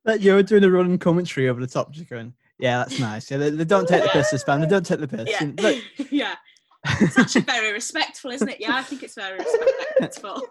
[0.06, 3.30] that you're doing a running commentary over the top, just going, yeah, that's nice.
[3.30, 4.64] Yeah, they, they don't take the piss, this band.
[4.64, 5.28] They don't take the piss.
[5.28, 5.78] Yeah, And look,
[6.12, 6.36] yeah.
[7.00, 8.60] It's actually very respectful, isn't it?
[8.60, 10.42] Yeah, I think it's very respectful.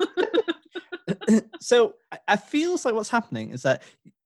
[1.60, 3.82] so I- I feels like what's happening is that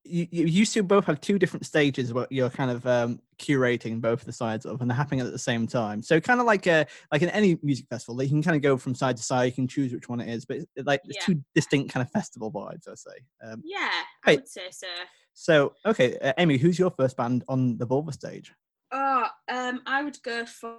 [0.06, 4.02] you, you used to both have two different stages where you're kind of um, curating
[4.02, 6.02] both the sides of and they're happening at the same time.
[6.02, 8.76] So kind of like a like in any music festival, you can kind of go
[8.76, 9.44] from side to side.
[9.46, 11.34] You can choose which one it is, but it's like it's Yeah.
[11.34, 12.86] two distinct kind of festival vibes.
[12.86, 13.10] I say.
[13.42, 13.90] Um, yeah,
[14.24, 14.36] I Hey.
[14.36, 14.86] would say so.
[15.32, 18.52] so okay, uh, Amy, who's your first band on the Vulva stage?
[18.92, 20.76] Oh, um, I would go for.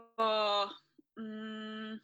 [1.17, 1.99] Um,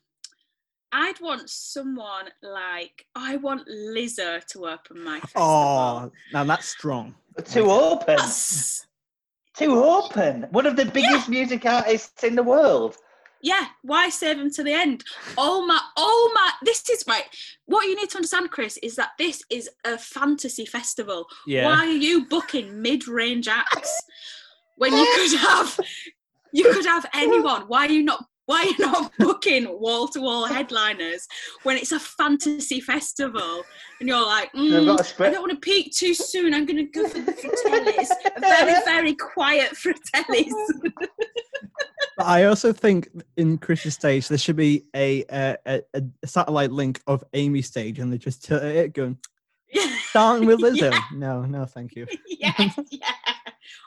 [0.93, 5.41] I'd want someone like I want Lizzo to open my festival.
[5.43, 7.15] Oh, now that's strong.
[7.45, 8.15] Too open.
[8.17, 8.85] That's-
[9.55, 10.47] Too open.
[10.51, 12.97] One of the biggest music artists in the world.
[13.43, 15.03] yeah, why save them to the end?
[15.37, 16.51] Oh my, oh my!
[16.63, 17.25] This is right.
[17.65, 21.25] What you need to understand, Chris, is that this is a fantasy festival.
[21.47, 21.65] Yeah.
[21.65, 24.01] Why are you booking mid-range acts
[24.77, 25.79] when you could have
[26.53, 27.63] you could have anyone?
[27.67, 31.25] Why are you not why are you not booking wall-to-wall headliners
[31.63, 33.63] when it's a fantasy festival?
[34.01, 36.53] And you're like, "Mm, I don't want to peak too soon.
[36.53, 40.51] I'm going to go for the fratellis, a very very quiet fratellis.
[42.17, 46.71] But I also think in Chris's stage there should be a a, a, a satellite
[46.71, 49.17] link of Amy's stage, and they just tilt it going
[50.09, 50.91] starting with Lizzo.
[50.91, 50.99] Yeah.
[51.13, 52.05] No, no, thank you.
[52.27, 52.53] yeah,
[52.89, 53.13] yeah.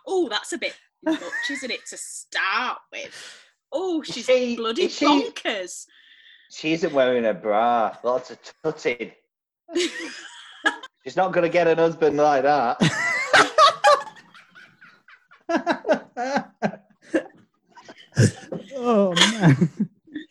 [0.07, 0.75] Oh, that's a bit
[1.05, 3.44] much, isn't it, to start with?
[3.77, 5.87] Oh, she's she- bloody is she- bonkers.
[6.51, 7.97] She isn't wearing a bra.
[8.05, 9.11] Lots of tutting.
[11.05, 12.79] She's not going to get an husband like that.
[18.77, 19.69] oh man.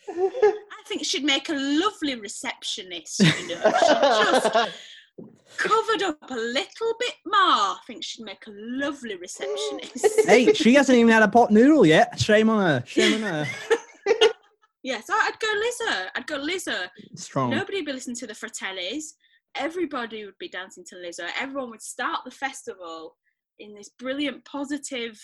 [0.10, 3.19] I think she'd make a lovely receptionist.
[3.19, 4.56] You know, just
[5.58, 7.36] covered up a little bit more.
[7.36, 10.21] I think she'd make a lovely receptionist.
[10.26, 12.19] hey, she hasn't even had a pot noodle yet.
[12.19, 12.84] Shame on her.
[12.86, 13.47] Shame on her.
[14.84, 16.08] Yeah, so I'd go Lizzo.
[16.15, 16.89] I'd go Lizzo.
[17.15, 17.52] Strong.
[17.52, 19.13] Nobody would be listening to the Fratellis.
[19.56, 21.30] Everybody would be dancing to Lizzo.
[21.39, 23.15] Everyone would start the festival
[23.60, 25.17] in this brilliant, positive,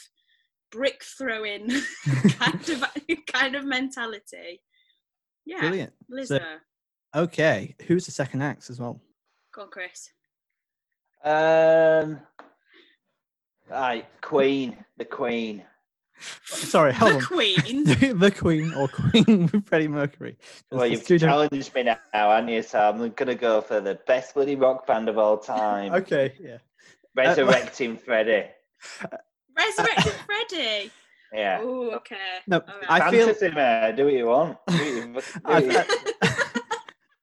[0.71, 1.69] brick throwing
[2.39, 2.85] kind of
[3.27, 4.61] kind of mentality.
[5.45, 5.93] Yeah, Brilliant.
[6.09, 6.41] Lizzo.
[7.15, 9.01] Okay, who's the second act as well?
[9.53, 10.09] Go on, Chris.
[11.23, 12.19] Um,
[13.69, 15.63] right, Queen, the Queen.
[16.45, 17.21] Sorry, hold The on.
[17.23, 17.83] Queen.
[17.85, 20.33] The, the Queen or Queen with Freddie Mercury.
[20.33, 22.61] 'Cause Well, there's you've two different- challenged me now, haven't you?
[22.61, 26.57] So I'm gonna go for the best bloody rock band of all time, Okay, yeah.
[27.15, 28.47] Resurrecting Freddie.
[29.57, 30.91] Resurrecting Freddy.
[31.33, 31.59] Yeah.
[31.61, 32.15] Oh, okay.
[32.47, 33.01] No, All right.
[33.03, 33.95] I feel Fantasy, man.
[33.95, 34.57] Do what you want.
[34.67, 35.89] Do what you, do I- what
[36.23, 36.29] you-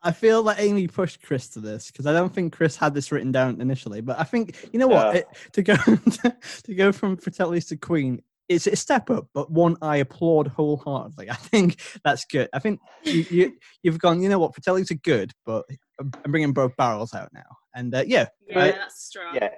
[0.06, 2.94] I- I feel that Amy pushed Chris to this because I don't think Chris had
[2.94, 4.00] this written down initially.
[4.00, 5.20] But I think you know what Yeah.
[5.20, 5.76] it, to go
[6.64, 8.22] to go from Fratellis to Queen.
[8.48, 11.28] It's a step up, but one I applaud wholeheartedly.
[11.30, 12.48] I think that's good.
[12.52, 14.22] I think you, you you've gone.
[14.22, 14.54] You know what?
[14.54, 15.64] Fratellis are good, but
[15.98, 17.56] I'm bringing both barrels out now.
[17.74, 18.74] And uh, yeah, yeah, Right.
[18.76, 19.34] that's strong.
[19.34, 19.48] yeah.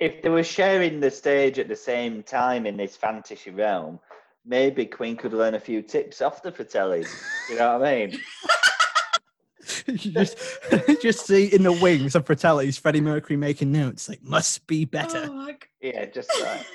[0.00, 3.98] If they were sharing the stage at the same time in this fantasy realm,
[4.46, 7.08] maybe Queen could learn a few tips off the Fratellis.
[7.50, 8.18] You know what I mean?
[9.86, 10.38] you just
[11.02, 15.24] just see in the wings of Fratellis, Freddie Mercury making notes like must be better.
[15.28, 16.66] Oh, my Yeah, just like,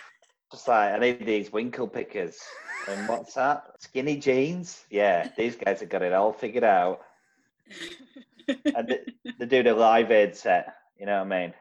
[0.52, 2.38] just like I need these winkle pickers.
[2.88, 3.64] And what's that?
[3.80, 4.84] Skinny jeans?
[4.90, 7.00] Yeah, these guys have got it all figured out.
[8.64, 9.00] And they,
[9.38, 10.74] they do the live aid set.
[10.98, 11.54] You know what I mean?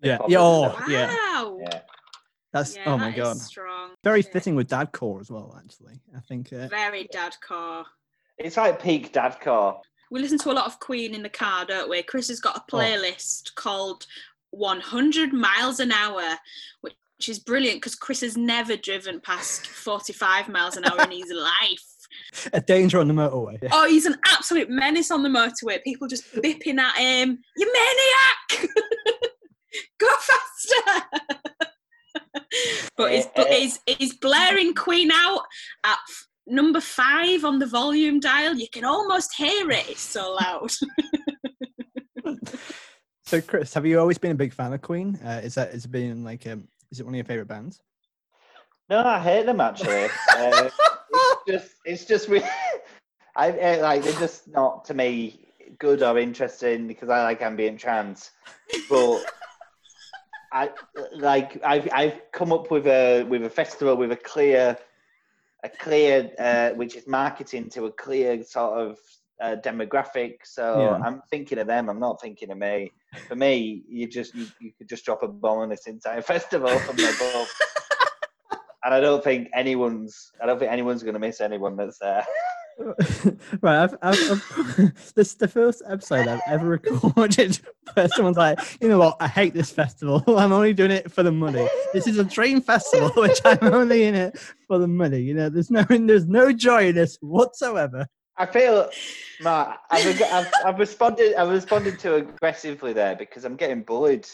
[0.00, 0.84] They Yeah, pop yeah, oh, wow.
[0.88, 1.16] yeah.
[1.60, 1.80] Yeah.
[2.52, 3.90] That's Yeah, oh my that is god, strong.
[4.04, 4.32] very Shit.
[4.32, 5.54] fitting with Dadcore as well.
[5.58, 6.52] Actually, I think.
[6.52, 7.84] Uh, Very dad car.
[8.38, 9.80] It's like peak dadcore.
[10.12, 12.02] We listen to a lot of Queen in the car, don't we?
[12.02, 12.76] Chris has got a Oh.
[12.76, 14.06] playlist called
[14.50, 16.36] 100 Miles an Hour,
[16.82, 16.94] which
[17.30, 21.82] is brilliant because Chris has never driven past 45 miles an hour in his life.
[22.52, 23.58] a danger on the motorway.
[23.72, 25.82] Oh, he's an absolute menace on the motorway.
[25.82, 27.38] People just bipping at him.
[27.56, 28.70] You maniac!
[29.98, 31.06] Go faster!
[32.98, 33.58] but he's, but eh, eh.
[33.60, 35.40] he's, he's blaring Queen out
[35.84, 35.96] at
[36.46, 38.54] number five on the volume dial.
[38.54, 39.88] You can almost hear it.
[39.88, 40.70] It's so loud.
[43.32, 45.18] So, Chris, have you always been a big fan of Queen?
[45.24, 47.80] Uh, is that is it been like um, is it one of your favorite bands?
[48.90, 50.04] No, I hate them actually.
[50.36, 50.68] uh,
[51.14, 52.46] it's just, it's just really,
[53.36, 57.80] I uh, like they're just not to me good or interesting because I like ambient
[57.80, 58.32] trance.
[58.90, 59.24] But
[60.52, 60.68] I
[61.12, 64.76] like I've I've come up with a with a festival with a clear,
[65.64, 68.98] a clear uh, which is marketing to a clear sort of
[69.40, 70.36] uh, demographic.
[70.44, 70.98] So Yeah.
[71.04, 71.88] I'm thinking of them.
[71.88, 72.92] I'm not thinking of me.
[73.28, 76.76] For me, you just you, you could just drop a bomb on this entire festival
[76.80, 77.48] from above.
[78.84, 82.24] and I don't think anyone's I don't think anyone's going to miss anyone that's there.
[83.60, 87.58] Right, I've, I've, I've this is the first episode I've ever recorded
[87.94, 90.22] where someone's like, you know what, I hate this festival.
[90.38, 91.68] I'm only doing it for the money.
[91.92, 95.20] This is a dream festival, which I'm only in it for the money.
[95.20, 98.06] You know, there's no there's no joy in this whatsoever.
[98.38, 98.88] I feel,
[99.42, 101.34] Matt, I've, I've, I've responded.
[101.34, 104.26] I've responded to aggressively there because I'm getting bullied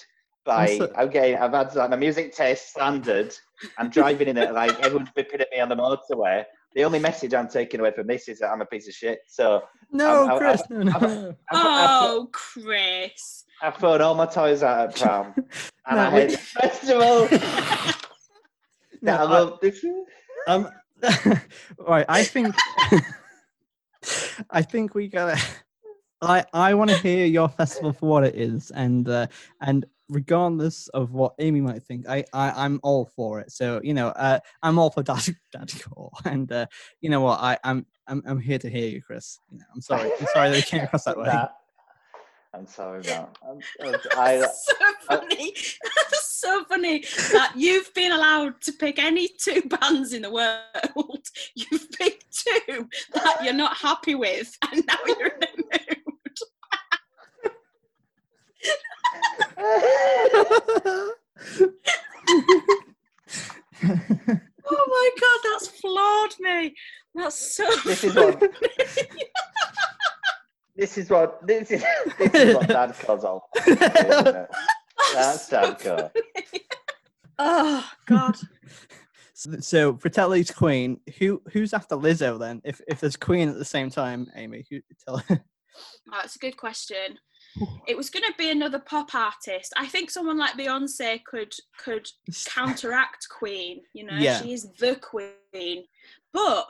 [0.44, 0.78] by.
[0.96, 1.36] I'm getting.
[1.36, 3.34] I've had like my music taste slandered.
[3.76, 6.44] I'm driving in it like everyone's bipping at me on the motorway.
[6.74, 9.20] The only message I'm taking away from this is that I'm a piece of shit.
[9.26, 10.92] So No, I've- I've- Chris, no, no.
[10.94, 11.28] I've- no.
[11.50, 13.44] I've, I've, Oh, Chris.
[13.62, 15.34] I've thrown all my toys out at prom,
[15.86, 17.28] and No, I hate the festival.
[19.00, 19.84] No, I I- love this.
[20.48, 20.68] Um,
[21.78, 22.04] right.
[22.08, 22.52] I think,
[24.50, 25.40] I think we gotta.
[26.20, 29.28] I I want to hear your festival for what it is, and uh,
[29.60, 33.52] and regardless of what Amy might think, I, I I'm all for it.
[33.52, 36.66] So you know, uh, I'm all for Dad Dadcore, and uh,
[37.00, 39.38] you know what, I I'm I'm I'm here to hear you, Chris.
[39.50, 41.26] You know, I'm sorry, I'm sorry that it came across that way.
[41.26, 41.54] That-
[42.54, 43.36] I'm sorry, about.
[44.16, 44.74] I, That's so
[45.06, 45.54] funny.
[45.84, 47.00] That's so funny
[47.32, 51.26] that you've been allowed to pick any two bands in the world.
[51.54, 56.38] You've picked two that you're not happy with, and now you're in a mood.
[64.70, 66.74] Oh my god, that's floored me.
[67.14, 67.64] That's so.
[67.84, 68.40] This is what-
[70.76, 71.82] this is what this is.
[72.18, 73.48] This is what Dad calls all.
[73.66, 76.10] That's Dadco.
[77.38, 78.36] Oh god.
[79.32, 81.00] So, so Fratelli's Queen.
[81.18, 82.60] Who who's after Lizzo then?
[82.64, 85.36] If if there's Queen at the same time, Amy, who tell Oh,
[86.12, 87.18] that's a good question.
[87.86, 89.72] It was going to be another pop artist.
[89.76, 92.06] I think someone like Beyonce could could
[92.46, 93.82] counteract Queen.
[93.94, 94.40] You know, Yeah.
[94.42, 95.84] she is the Queen.
[96.32, 96.66] But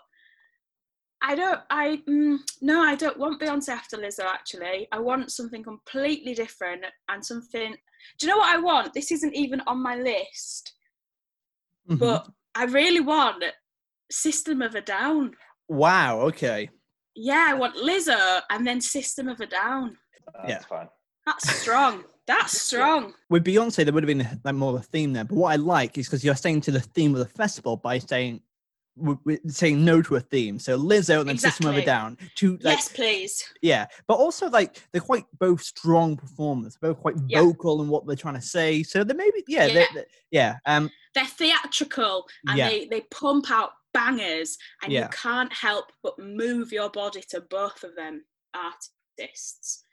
[1.21, 1.61] I don't.
[1.69, 4.25] I mm, no, I don't want Beyonce after Lizzo.
[4.25, 7.77] Actually, I want something completely different and something.
[8.19, 8.95] Do you know what I want?
[8.95, 10.73] This isn't even on my list,
[11.91, 11.99] Mhm.
[11.99, 13.43] but I really want
[14.11, 15.37] System of a Down.
[15.69, 16.71] wow, okay.
[17.15, 19.99] Yeah, I want Lizzo and then System of a Down.
[20.35, 20.59] That's Yeah.
[20.69, 20.89] fine.
[21.27, 22.05] That's strong.
[22.27, 23.15] That's strong.
[23.31, 25.25] With Beyonce, there would have been like more of a theme there.
[25.25, 27.99] But what I like is because you're staying to the theme of the festival by
[27.99, 28.43] saying
[28.99, 30.59] w- w- saying no to a theme.
[30.59, 32.19] So Lizzo and then System of a Down.
[32.37, 33.45] To like yes, please.
[33.63, 37.41] yeah, but also like they're quite both strong performers, both quite Yeah.
[37.43, 38.83] vocal in what they're trying to say.
[38.83, 39.75] So they maybe yeah, Yeah.
[39.75, 40.57] they're- they're- yeah.
[40.67, 42.69] Um, They're theatrical and Yeah.
[42.69, 45.05] they they pump out bangers, and Yeah.
[45.05, 49.85] you can't help but move your body to both of them artists.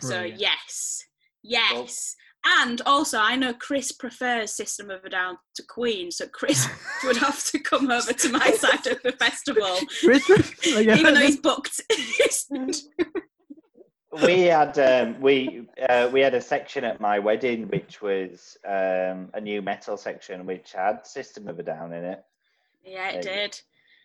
[0.00, 0.40] So brilliant.
[0.40, 1.02] yes,
[1.42, 2.14] yes.
[2.60, 6.68] and also, I know Chris prefers System of a Down to Queen, so Chris
[7.04, 11.40] would have to come over to my side of the festival, Chris- even though he's
[11.40, 11.80] booked.
[14.24, 19.28] we had um, we uh, we had a section at my wedding which was um,
[19.34, 22.24] a nu metal section which had System of a Down in it.
[22.84, 23.60] yeah, it There did.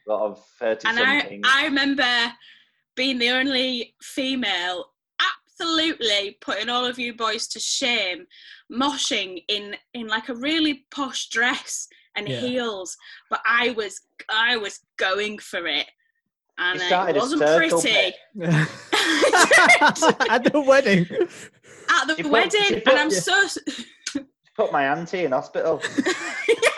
[0.07, 1.39] A lot of thirty And I.
[1.45, 2.33] I remember
[2.95, 4.85] being the only female,
[5.63, 8.25] absolutely putting all of you boys to shame,
[8.71, 12.39] moshing in in like a really posh dress and Yeah.
[12.41, 12.95] heels,
[13.29, 15.87] but I was I was going for it,
[16.57, 18.13] and You uh, started it wasn't pretty
[20.29, 21.05] at the wedding.
[21.89, 23.19] at the You put- wedding, you and I'm yeah.
[23.19, 23.47] so.
[24.55, 25.81] Put my auntie in hospital.
[25.83, 26.11] yeah, I
[26.47, 26.72] was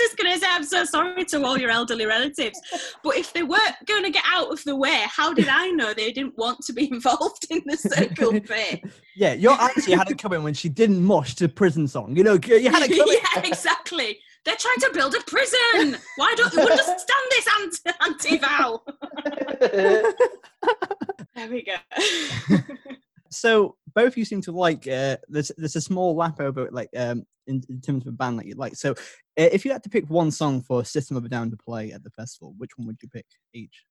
[0.00, 2.60] just going to say, I'm so sorry to all your elderly relatives.
[3.02, 5.92] But if they weren't going to get out of the way, how did I know
[5.94, 8.82] they didn't want to be involved in the circle bit?
[9.14, 12.16] Yeah, your auntie had it coming when she didn't mosh to prison song.
[12.16, 13.18] You know, you had it coming.
[13.36, 14.18] yeah, exactly.
[14.44, 15.98] They're trying to build a prison.
[16.16, 18.84] Why don't you understand this, Aunt, Auntie Val?
[21.34, 21.76] There we go.
[23.30, 24.86] So both you seem to like.
[24.86, 28.38] Uh, there's there's a small lap over like um in, in terms of a band
[28.38, 28.76] that you like.
[28.76, 28.94] So uh,
[29.36, 32.02] if you had to pick one song for System of a Down to play at
[32.02, 33.84] the festival, which one would you pick each?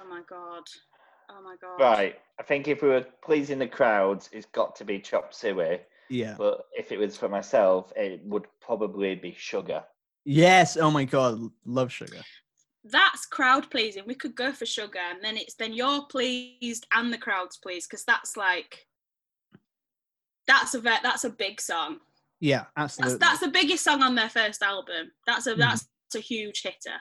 [0.00, 0.62] oh my god.
[1.30, 1.80] Oh my god.
[1.80, 2.16] right.
[2.38, 5.80] I think if we were pleasing the crowds, it's got to be Chop Suey.
[6.10, 6.34] Yeah.
[6.36, 9.82] But if it was for myself, it would probably be Sugar.
[10.24, 10.76] Yes.
[10.76, 12.22] Oh my god, love sugar.
[12.84, 14.02] That's crowd pleasing.
[14.06, 17.88] We could go for sugar, and then it's then you're pleased and the crowd's pleased
[17.88, 18.86] because that's like
[20.46, 21.98] that's a ve- that's a big song.
[22.40, 23.18] Yeah, That's absolutely.
[23.18, 25.12] that's the biggest song on their first album.
[25.26, 25.58] That's a Mhm.
[25.58, 26.98] that's a huge hitter.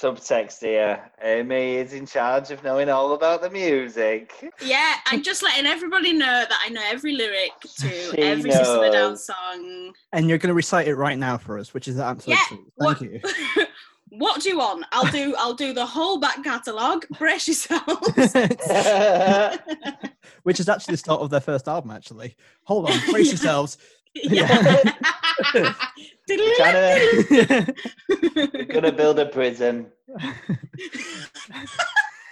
[0.00, 1.10] Subtext here.
[1.22, 4.32] Amy is in charge of knowing all about the music.
[4.60, 8.76] Yeah, I'm just letting everybody know that I know every lyric to She every System
[8.78, 9.26] of a Down knows.
[9.26, 9.92] song.
[10.12, 13.00] and you're going to recite it right now for us, which is absolutely Yeah, Thank
[13.00, 13.66] what, you.
[14.10, 14.84] what do you want?
[14.92, 17.06] I'll do I'll do the whole back catalogue.
[17.18, 18.08] Brace yourselves.
[20.44, 21.90] which is actually the start of their first album.
[21.90, 23.32] Actually, hold on, brace Yeah.
[23.32, 23.78] yourselves.
[24.14, 24.82] yeah.
[26.56, 27.74] Trying
[28.54, 29.86] We're gonna build a prison.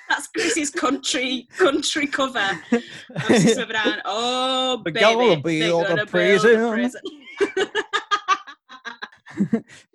[0.09, 2.51] That's Chris's country country cover.
[2.73, 4.01] of System of a Down.
[4.05, 6.91] Oh, We're baby, gonna they're build a gonna prison.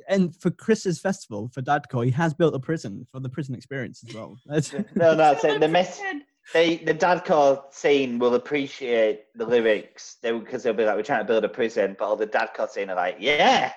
[0.10, 0.24] Prison.
[0.26, 4.04] and for Chris's festival for Dadcore, he has built a prison for the prison experience
[4.08, 4.38] as well.
[4.46, 5.60] That's- No, that's it.
[5.60, 6.02] The mess.
[6.52, 11.26] They, the dadcore scene will appreciate the lyrics because they'll be like, "We're trying to
[11.26, 13.72] build a prison," but all the dadcore scene are like, "Yeah,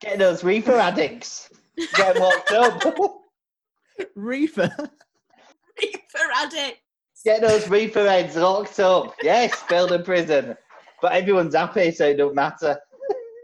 [0.00, 1.50] get those reefer addicts,
[1.96, 2.84] get 'em locked up,
[4.14, 4.70] Reefer.
[4.76, 6.78] For addict.
[7.24, 9.16] get those reefer heads locked up.
[9.22, 10.56] Yes, build a prison."
[11.00, 12.78] But everyone's happy, so it don't matter.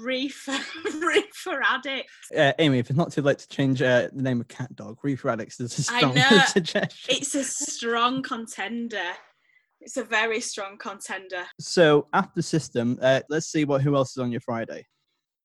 [0.00, 0.58] Reefer,
[1.00, 2.08] reefer addict.
[2.37, 4.98] Uh, Amy, if it's not too late to change uh, the name of Cat Dog,
[5.02, 6.38] Reefer Addicts is a I strong know.
[6.46, 7.16] suggestion.
[7.16, 9.02] It's a strong contender.
[9.80, 11.44] It's a very strong contender.
[11.61, 14.87] So after System, uh, let's see what who else is on your Friday.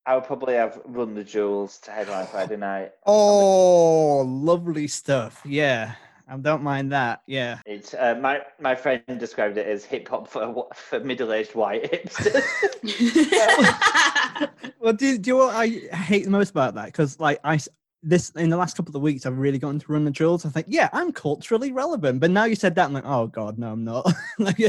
[0.05, 2.91] I would probably have Run the Jewels to headline Friday night.
[3.05, 5.41] Oh, lovely stuff.
[5.45, 5.93] Yeah,
[6.27, 7.21] I don't mind that.
[7.27, 7.59] Yeah.
[7.65, 11.91] It's uh, my my friend described it as hip hop for for middle aged white
[11.91, 12.43] hipsters.
[14.79, 16.87] Well, do, do you know what I hate the most about that?
[16.87, 17.69] Because like I s-
[18.01, 20.45] this in the last couple of weeks, I've really gotten to run the jewels.
[20.45, 22.19] I think, yeah, I'm culturally relevant.
[22.19, 24.05] But now you said that, I'm like, oh god, no, I'm not.
[24.39, 24.59] like,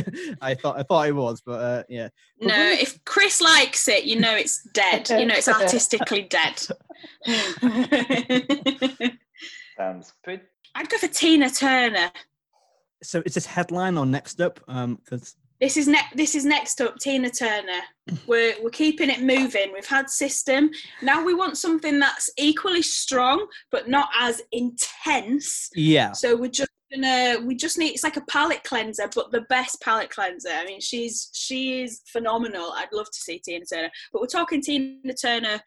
[0.40, 2.08] I thought I thought I was, but uh, yeah.
[2.38, 5.10] But no, when- if Chris likes it, you know it's dead.
[5.10, 6.60] You know it's artistically dead.
[9.76, 10.44] Sounds pretty.
[10.74, 12.10] I'd go for Tina Turner.
[13.02, 14.60] So is this headline or next up?
[14.68, 16.16] Um, because This is next.
[16.16, 16.98] This is next up.
[16.98, 17.80] Tina Turner.
[18.26, 19.72] We're we're keeping it moving.
[19.72, 20.70] We've had system.
[21.02, 25.70] Now we want something that's equally strong but not as intense.
[25.74, 29.40] yeah, So we're just gonna we just need it's like a palette cleanser but the
[29.48, 33.90] best palette cleanser i mean she's she is phenomenal i'd love to see tina turner
[34.12, 35.60] but we're talking tina turner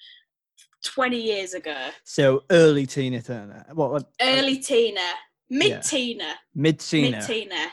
[0.88, 3.66] 20 years ago So early Tina Turner.
[3.74, 3.92] What?
[3.92, 5.02] what early tina
[5.50, 7.18] mid tina mid Tina.
[7.18, 7.66] mid tina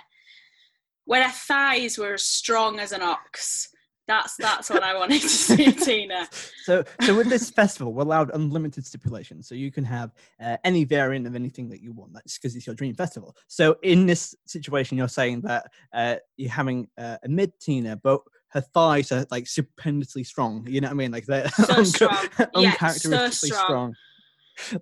[1.07, 3.69] where her thighs were as strong as an ox
[4.07, 6.29] that's that's what i wanted to see tina
[6.65, 9.47] So, so with this festival, we're allowed unlimited stipulations.
[9.47, 12.15] So you can have uh, any variant of anything that you want.
[12.15, 13.37] That's because it's your dream festival.
[13.49, 18.23] So in this situation, you're saying that uh, you're having uh, a mid Tina, but
[18.55, 20.67] her thighs are like stupendously strong.
[20.69, 21.11] You know what I mean?
[21.13, 22.29] Like they're So unca- strong.
[22.63, 23.65] Yeah, so strong.
[23.67, 23.95] strong.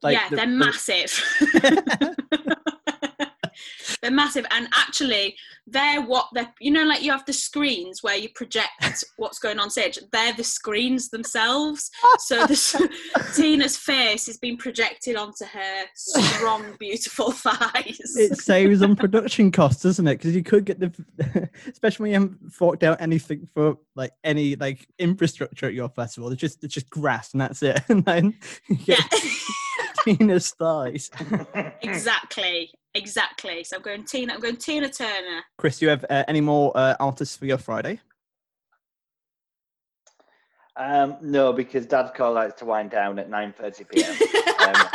[0.03, 1.11] Like yeah the- they're the- massive
[4.01, 5.37] they're massive and actually
[5.67, 9.59] they're what they're you know like you have the screens where you project what's going
[9.59, 12.75] on stage they're the screens themselves so this
[13.37, 19.83] tina's face is being projected onto her strong beautiful thighs it saves on production costs,
[19.83, 20.17] doesn't it?
[20.17, 24.57] Because you could get the, especially when you haven't forked out anything for like any
[24.57, 26.31] like infrastructure at your festival.
[26.31, 27.81] It's just it's just grass and that's it.
[27.89, 28.35] And then
[28.69, 29.05] you yeah
[30.05, 31.11] Tina's thighs.
[31.83, 36.25] exactly exactly so i'm going tina i'm going tina turner Chris, do you have uh,
[36.27, 38.01] any more uh, artists for your Friday?
[40.75, 44.11] Um, no, because Dadcore likes to wind down at 9:30 p.m.
[44.59, 44.87] Um,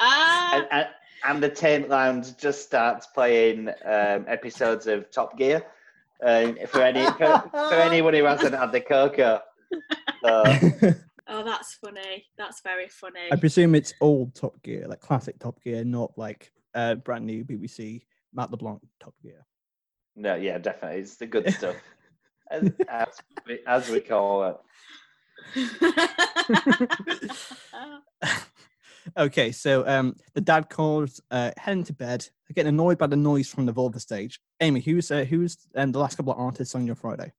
[0.52, 0.88] and, and,
[1.28, 5.64] and the Taint Lounge just starts playing um, episodes of Top Gear.
[6.20, 9.42] Uh, for any for, for anyone who hasn't had the cocoa.
[10.24, 10.44] So,
[11.28, 15.62] oh that's funny that's very funny I presume it's old Top Gear, like classic Top
[15.62, 18.02] Gear, not like uh, brand new BBC
[18.32, 19.44] Matt LeBlanc Top Gear.
[20.14, 21.74] no, yeah, definitely, it's the good stuff,
[22.50, 23.08] as, as,
[23.46, 24.56] we, as we call it.
[29.16, 33.48] okay, so um, the dad calls uh, heading to bed, getting annoyed by the noise
[33.48, 34.40] from the Volva stage.
[34.60, 37.32] Amy, who's uh, who's um, the last couple of artists on your Friday?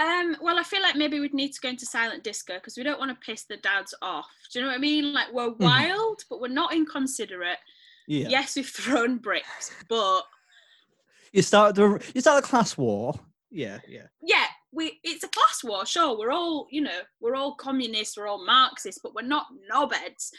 [0.00, 2.84] Um, well, I feel like maybe we'd need to go into silent disco because we
[2.84, 4.30] don't want to piss the dads off.
[4.52, 5.12] Do you know what I mean?
[5.12, 7.58] Like we're wild, but we're not inconsiderate.
[8.08, 10.22] Yeah, Yes, we've thrown bricks, but
[11.32, 13.14] you start the you start the class war.
[13.50, 14.06] Yeah, yeah.
[14.22, 15.84] yeah, we it's a class war.
[15.84, 20.30] Sure, we're all you know we're all communists, we're all Marxists, but we're not knobheads.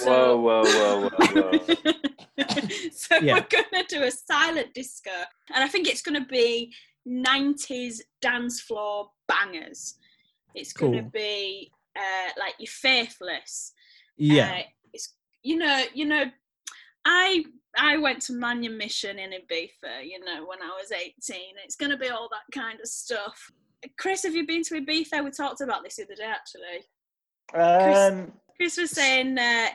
[0.00, 2.44] Whoa, whoa, whoa, whoa, whoa.
[2.92, 3.34] so Yeah.
[3.34, 5.10] we're gonna do a silent disco,
[5.54, 6.74] and I think it's gonna be
[7.08, 9.94] '90s dance floor bangers.
[10.56, 11.10] It's gonna Cool.
[11.12, 13.72] be uh, like you're faithless.
[14.16, 14.62] Yeah, Uh,
[14.92, 16.24] it's you know you know
[17.04, 17.44] I
[17.76, 21.10] I went to Manumission in Ibiza, you know, when I was 18.
[21.64, 23.50] It's going to be all that kind of stuff.
[23.98, 25.24] Chris, have you been to Ibiza?
[25.24, 26.84] We talked about this the other day, actually.
[27.52, 29.68] Um, Chris was saying uh,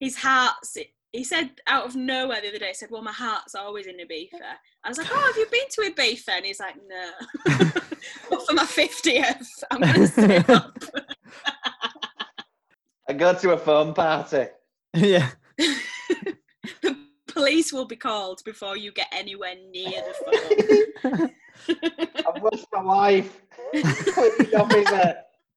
[0.00, 0.76] his heart's.
[1.12, 3.94] He said out of nowhere the other day, he said, Well, my heart's always in
[3.98, 4.40] Ibiza.
[4.82, 6.30] I was like, Oh, have you been to Ibiza?
[6.30, 7.10] And he's like, No.
[8.30, 10.76] but for my 50th, I'm going to stay up.
[13.08, 14.46] I go to a phone party.
[14.94, 15.30] yeah.
[16.82, 16.96] The
[17.26, 20.60] police will be called before you get anywhere near the
[21.10, 21.30] phone.
[22.26, 23.40] I've lost my wife.
[23.72, 25.16] Police officer.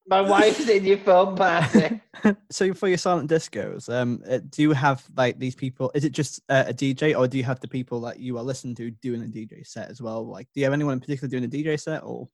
[0.09, 1.99] My wife's in your phone party.
[2.49, 5.91] so for your silent discos, um, uh, do you have like these people?
[5.93, 8.43] Is it just uh, a DJ, or do you have the people that you are
[8.43, 10.25] listening to doing a DJ set as well?
[10.25, 12.29] Like, do you have anyone in particular doing a DJ set, or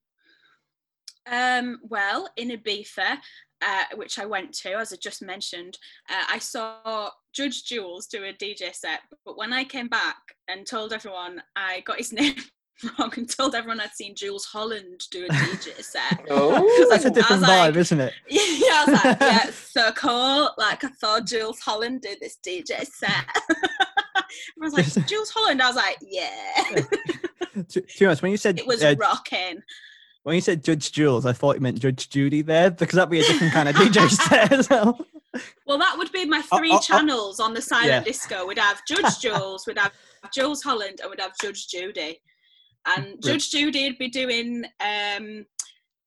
[1.25, 3.17] Um, well, in Ibiza,
[3.63, 8.23] uh, which I went to, as I just mentioned, uh, I saw Judge Jules do
[8.23, 9.01] a DJ set.
[9.25, 10.17] But when I came back
[10.47, 12.35] and told everyone, I got his name
[12.99, 16.21] wrong and told everyone I'd seen Jools Holland do a DJ set.
[16.29, 18.13] Oh, that's a I was different like- vibe, isn't it?
[18.29, 20.49] yeah, I was like, yeah, so cool.
[20.57, 23.25] Like I thought Jools Holland did this DJ set.
[24.15, 24.23] I
[24.57, 25.61] was like, Jools Holland.
[25.61, 26.81] I was like, yeah,
[27.69, 29.61] to, to be honest, when you said it was uh, rocking.
[30.23, 33.19] when you said Judge Jules, I thought you meant Judge Judy there because that'd be
[33.19, 35.05] a different kind of DJ set as well.
[35.65, 36.79] Well, that would be my Oh, three oh, oh.
[36.81, 38.03] channels on the silent Yeah.
[38.03, 38.45] disco.
[38.45, 39.93] We'd have Judge Jules, we'd have
[40.33, 42.21] Jools Holland, and we'd have Judge Judy.
[42.85, 43.21] And.
[43.23, 45.45] Judge Judy would be doing um,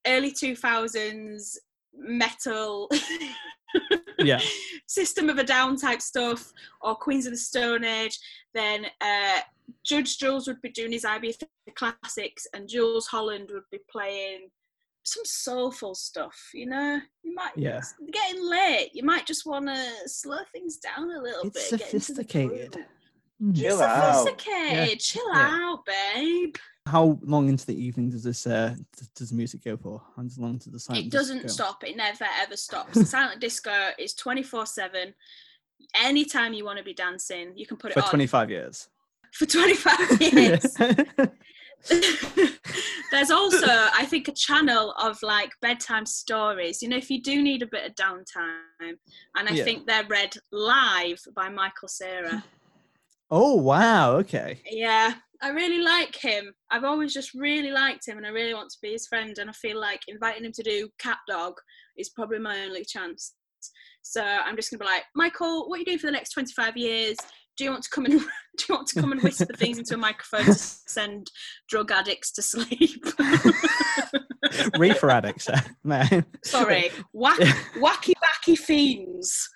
[0.06, 1.56] early 2000s
[1.94, 2.88] metal,
[4.18, 4.40] Yeah.
[4.86, 6.52] System of a Down type stuff,
[6.82, 8.18] or Queens of the Stone Age.
[8.54, 9.40] Then uh,
[9.84, 11.34] Judge Jules would be doing his IB
[11.74, 14.48] classics, and Jools Holland would be playing
[15.06, 16.36] some soulful stuff.
[16.52, 17.78] You know, you might Yeah.
[17.78, 18.90] it's getting late.
[18.94, 21.78] You might just want to slow things down a little It's bit.
[21.80, 22.72] get into the sophisticated.
[22.72, 22.86] groove.
[23.42, 23.50] Mm.
[23.50, 24.24] It's Chill out.
[24.26, 25.00] sophisticated.
[25.00, 25.58] Chill Yeah.
[25.62, 26.56] out, babe.
[26.86, 30.00] How long into the evening does this uh d- does the music go for?
[30.16, 31.48] How long does the silent it doesn't go?
[31.48, 31.82] stop.
[31.84, 32.94] It never ever stops.
[32.94, 35.14] The silent disco is twenty four seven.
[36.02, 38.88] anytime you want to be dancing, you can put For it on 25 years.
[39.32, 40.76] for 25 years.
[43.12, 46.82] There's also, I think, a channel of like bedtime stories.
[46.82, 48.96] You know, if you do need a bit of downtime,
[49.36, 49.64] and I Yeah.
[49.64, 52.42] think they're read live by Michael Cera.
[53.30, 54.16] oh, wow.
[54.16, 54.60] Okay.
[54.68, 56.52] Yeah, I really like him.
[56.70, 59.36] I've always just really liked him, and I really want to be his friend.
[59.38, 61.54] And I feel like inviting him to do Cat Dog
[61.96, 63.34] is probably my only chance.
[64.02, 66.76] So I'm just gonna be like, Michael, what are you doing for the next 25
[66.76, 67.16] years?
[67.56, 68.20] Do you want to come and
[68.58, 71.30] do you want to come and whisper things into a microphone to send
[71.68, 73.04] drug addicts to sleep?
[74.78, 76.24] Reefer addicts, uh, man.
[76.44, 77.38] Sorry, whack,
[77.76, 79.48] wacky wacky fiends.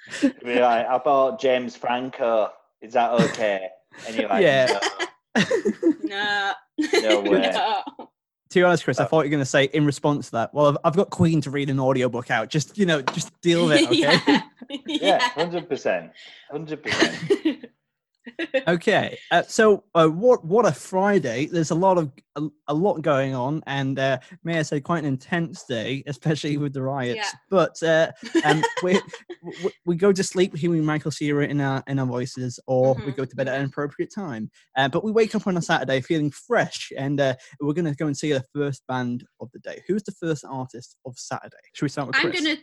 [0.45, 2.51] Be like, I bought James Franco.
[2.81, 3.69] Is that okay?
[4.07, 4.79] And you're like, Yeah.
[6.03, 6.53] No,
[7.03, 7.53] No way.
[7.53, 7.83] no.
[7.99, 10.55] to be honest, Chris, I thought you were going to say in response to that,
[10.55, 12.49] well, I've, I've got Queen to read an audiobook out.
[12.49, 13.99] Just, you know, just deal with it, okay?
[14.27, 14.43] yeah.
[14.87, 16.11] yeah, hundred percent,
[16.51, 17.67] hundred percent.
[18.69, 19.19] Okay.
[19.31, 21.47] Uh, so, uh, what what a Friday.
[21.47, 25.01] There's a lot of a, a lot going on, and uh, may I say, quite
[25.01, 27.17] an intense day, especially with the riots.
[27.17, 27.31] Yeah.
[27.51, 28.13] But uh,
[28.45, 29.01] um, we,
[29.65, 33.13] we we go to sleep hearing Michael Cera in our in our voices, or we
[33.13, 34.51] Mhm, go to bed at an appropriate time.
[34.77, 37.95] Uh, but we wake up on a Saturday feeling fresh, and uh, we're going to
[37.95, 39.83] go and see the first band of the day.
[39.87, 41.57] Who's the first artist of Saturday?
[41.75, 42.43] Should we start with I'm Chris?
[42.45, 42.57] gonna.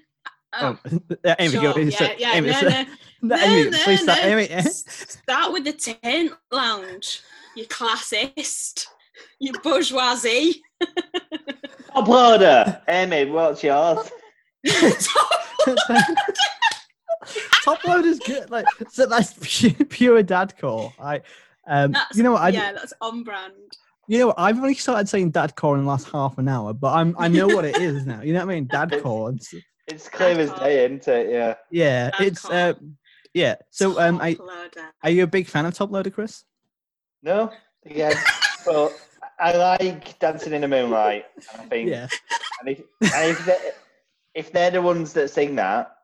[0.53, 0.77] Oh,
[1.25, 1.77] uh, Amy, sure, go.
[1.79, 2.69] yeah, so- yeah, Amy, no, no.
[2.69, 2.85] no,
[3.21, 4.19] No, Amy, no, please start.
[4.23, 4.27] no.
[4.37, 7.21] Amy, Start with the tent lounge,
[7.55, 8.85] you classist,
[9.39, 10.61] you bourgeoisie.
[11.95, 14.09] Uploader, Amy, what's yours?
[17.63, 18.49] Top load is good.
[18.49, 20.93] Like so that's pure, pure dadcore.
[20.99, 21.17] I
[21.67, 23.53] um That's- you know what I yeah, that's on brand.
[24.07, 26.73] you know what I've only started saying dad dadcore in the last half an hour,
[26.73, 28.21] but I'm I know what it is now.
[28.21, 28.67] You know what I mean?
[28.67, 29.35] Dadcore.
[29.35, 29.53] It's,
[29.87, 31.29] It's clear as day, isn't it?
[31.31, 31.55] Yeah.
[31.71, 32.73] yeah, it's uh
[33.33, 33.55] yeah.
[33.69, 34.91] So um I, loader.
[35.03, 36.43] are you a big fan of Toploader, Chris?
[37.23, 37.51] No.
[37.85, 38.13] Yeah.
[38.65, 38.91] but
[39.39, 41.25] I like Dancing in the Moonlight.
[41.53, 42.07] I think, Yeah.
[42.59, 43.57] and if, and if, they,
[44.33, 45.95] if they're the ones that sing that,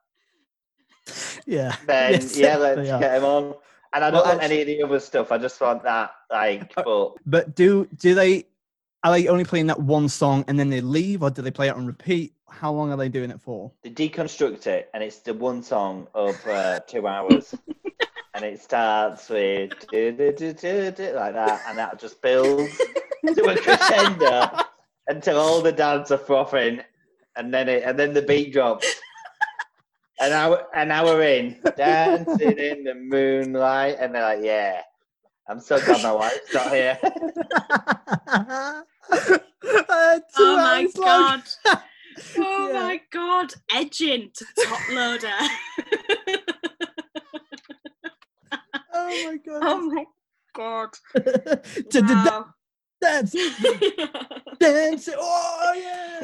[1.45, 1.75] Yeah.
[1.86, 3.55] then Yes, yeah, let's get them on.
[3.93, 5.31] And I don't want actu- any of the other stuff.
[5.31, 8.45] I just want that, like, Uh, but But do do they
[9.03, 11.67] are they only playing that one song and then they leave or do they play
[11.67, 12.34] it on repeat?
[12.60, 13.72] How long are they doing it for?
[13.84, 17.54] they deconstruct it, and it's the one song of uh, two hours,
[18.34, 22.78] and it starts with do, do, do, do, do, like that, and that just builds
[23.36, 24.49] to a crescendo
[25.08, 26.82] until all the dads are frothing,
[27.36, 28.88] and then it and then the beat drops.
[30.20, 34.82] An hour, an hour in, dancing in the moonlight, and they're like, "Yeah,
[35.49, 36.97] I'm so glad my wife's not here."
[39.89, 41.06] Uh, two Oh my hours long.
[41.66, 41.84] god.
[42.38, 42.80] Oh Yeah.
[42.82, 43.53] my god.
[43.74, 45.47] Edging to Toploader.
[48.95, 49.61] Oh my god.
[49.64, 50.05] oh my
[50.55, 50.89] god.
[51.14, 52.45] To the da-
[53.01, 53.32] dance,
[54.59, 55.09] dance.
[55.18, 56.20] Oh yeah.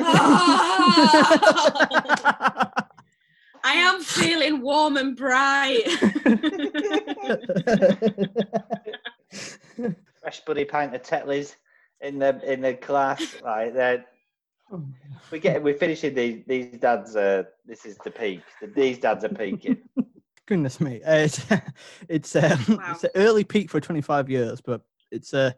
[3.64, 5.84] I am feeling warm and bright.
[10.22, 11.56] Fresh buddy pint of Tetley's
[12.02, 14.08] in the in the class, like that.
[15.32, 17.16] We get we're finishing these these dads.
[17.16, 18.42] Uh, this is the peak.
[18.76, 19.78] These dads are peaking.
[20.46, 21.46] Goodness me, uh, it's
[22.10, 22.92] it's, um, Wow.
[22.92, 25.52] it's an early peak for 25 years, but it's uh,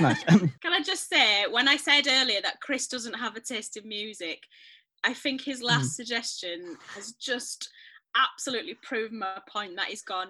[0.00, 0.22] nice.
[0.24, 3.88] Can I just say, when I said earlier that Chris doesn't have a taste in
[3.88, 4.44] music,
[5.02, 7.68] I think his last suggestion has just
[8.16, 10.28] absolutely proven my point that he's gone.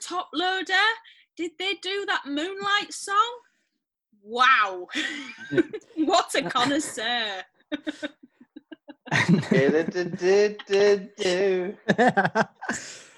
[0.00, 0.88] Toploader,
[1.36, 3.38] did they do that Moonlight song?
[4.22, 4.86] Wow.
[5.96, 7.42] What a connoisseur.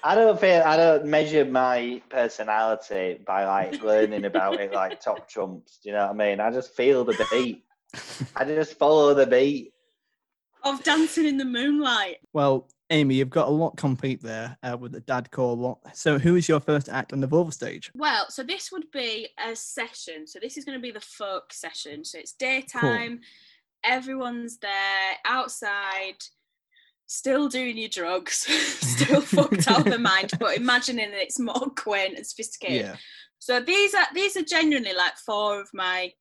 [0.03, 5.29] I don't feel I don't measure my personality by like learning about it like top
[5.29, 5.79] trumps.
[5.83, 6.39] Do you know what I mean?
[6.39, 7.63] I just feel the beat.
[8.35, 9.73] I just follow the beat.
[10.63, 12.17] Of dancing in the moonlight.
[12.33, 15.79] well, Amy, you've got a lot complete there uh, with the dadcore lot.
[15.93, 17.89] So, who is your first act on the Volvo stage?
[17.95, 20.27] Well, so this would be a session.
[20.27, 22.03] So this is going to be the folk session.
[22.03, 23.21] So it's daytime.
[23.83, 26.17] Everyone's there outside,
[27.07, 28.35] still doing your drugs,
[28.79, 32.85] still fucked out of their mind, but imagining it's more quaint and sophisticated.
[32.85, 32.95] Yeah.
[33.39, 36.11] So these are these are genuinely like four of my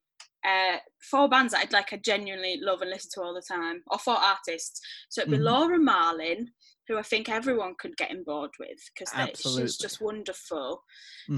[0.42, 0.78] uh
[1.10, 3.98] four bands that I'd like I genuinely love and listen to all the time, or
[3.98, 4.80] four artists.
[5.10, 5.42] So it'd be Mhm.
[5.44, 6.48] Laura Marling,
[6.88, 10.82] who I think everyone could get on board with because she's just wonderful.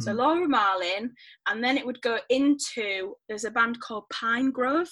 [0.01, 0.17] So Mhm.
[0.17, 1.11] Laura Marling,
[1.49, 4.89] and then it would go into there's a band called Pinegrove,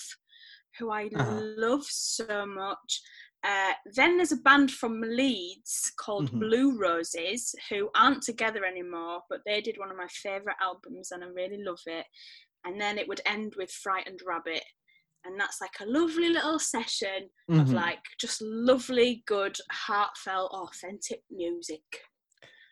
[0.80, 1.40] who I Uh-huh.
[1.56, 3.00] love so much.
[3.42, 6.40] Uh, then there's a band from Leeds called Mhm.
[6.40, 11.22] Blue Roses who aren't together anymore, but they did one of my favourite albums and
[11.24, 12.06] I really love it.
[12.64, 14.64] And then it would end with Frightened Rabbit.
[15.24, 17.74] And that's like a lovely little session of Mhm.
[17.74, 21.84] like just lovely, good, heartfelt, authentic music.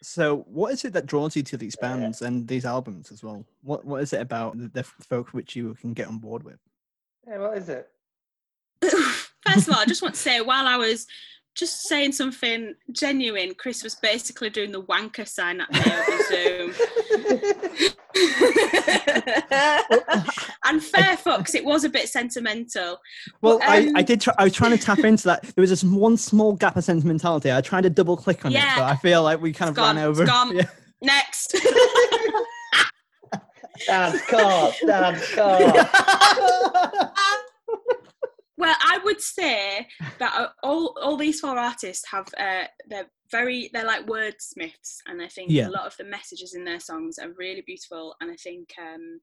[0.03, 3.45] So, what is it that draws you to these bands and these albums as well?
[3.63, 6.61] What What is it about the, the folk which you can get on board with?
[7.27, 7.91] Yeah, what is it?
[8.83, 11.07] First of all, I just want to say while I was
[11.55, 16.71] just saying something genuine, Chris was basically doing the wanker sign at me over Zoom.
[20.65, 22.99] and fair fucks, it was a bit sentimental.
[23.41, 24.21] Well, I, I um, did.
[24.21, 25.43] Try, I was trying to tap into that.
[25.43, 27.51] There was this one small gap of sentimentality.
[27.53, 29.85] I tried to double click on it, but I feel like we kind It's of
[29.85, 30.23] ran over.
[30.23, 30.55] it's gone.
[30.57, 30.67] Yeah.
[31.03, 31.57] Next.
[33.87, 35.73] Dance car, dance car.
[38.59, 39.87] Well, I would say
[40.19, 45.23] that uh, all all these four artists have uh, they're very they're like wordsmiths, and
[45.23, 45.69] I think Yeah.
[45.69, 48.15] a lot of the messages in their songs are really beautiful.
[48.21, 49.21] And I think, um,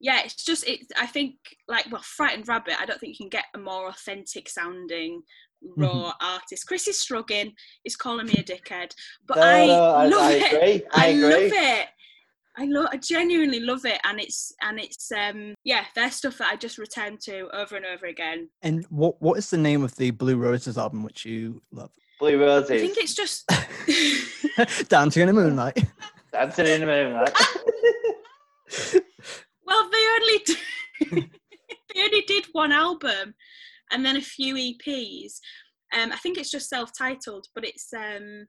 [0.00, 0.80] yeah, it's just it.
[1.00, 1.36] I think
[1.68, 2.80] like well, Frightened Rabbit.
[2.80, 5.22] I don't think you can get a more authentic sounding
[5.78, 6.66] raw artist.
[6.66, 7.54] Chris is struggling.
[7.84, 8.90] He's calling me a dickhead,
[9.26, 10.52] but No, I no, I, love I it.
[10.52, 10.86] agree.
[10.92, 11.22] I, agree.
[11.22, 11.88] love it.
[12.56, 12.88] I love.
[12.92, 16.78] I genuinely love it, and it's and it's um yeah, they're stuff that I just
[16.78, 18.48] return to over and over again.
[18.62, 21.90] And what What is the name of the Blue Roses album which you love?
[22.20, 22.70] Blue roses.
[22.70, 23.44] I think it's just.
[24.88, 25.84] Dancing in the Moonlight.
[26.32, 27.32] Dancing in the moonlight.
[29.64, 30.56] well, they only d-
[31.94, 33.34] they only did one album,
[33.92, 35.34] and then a few EPs.
[35.96, 38.46] Um, I think it's just self-titled, but it's um,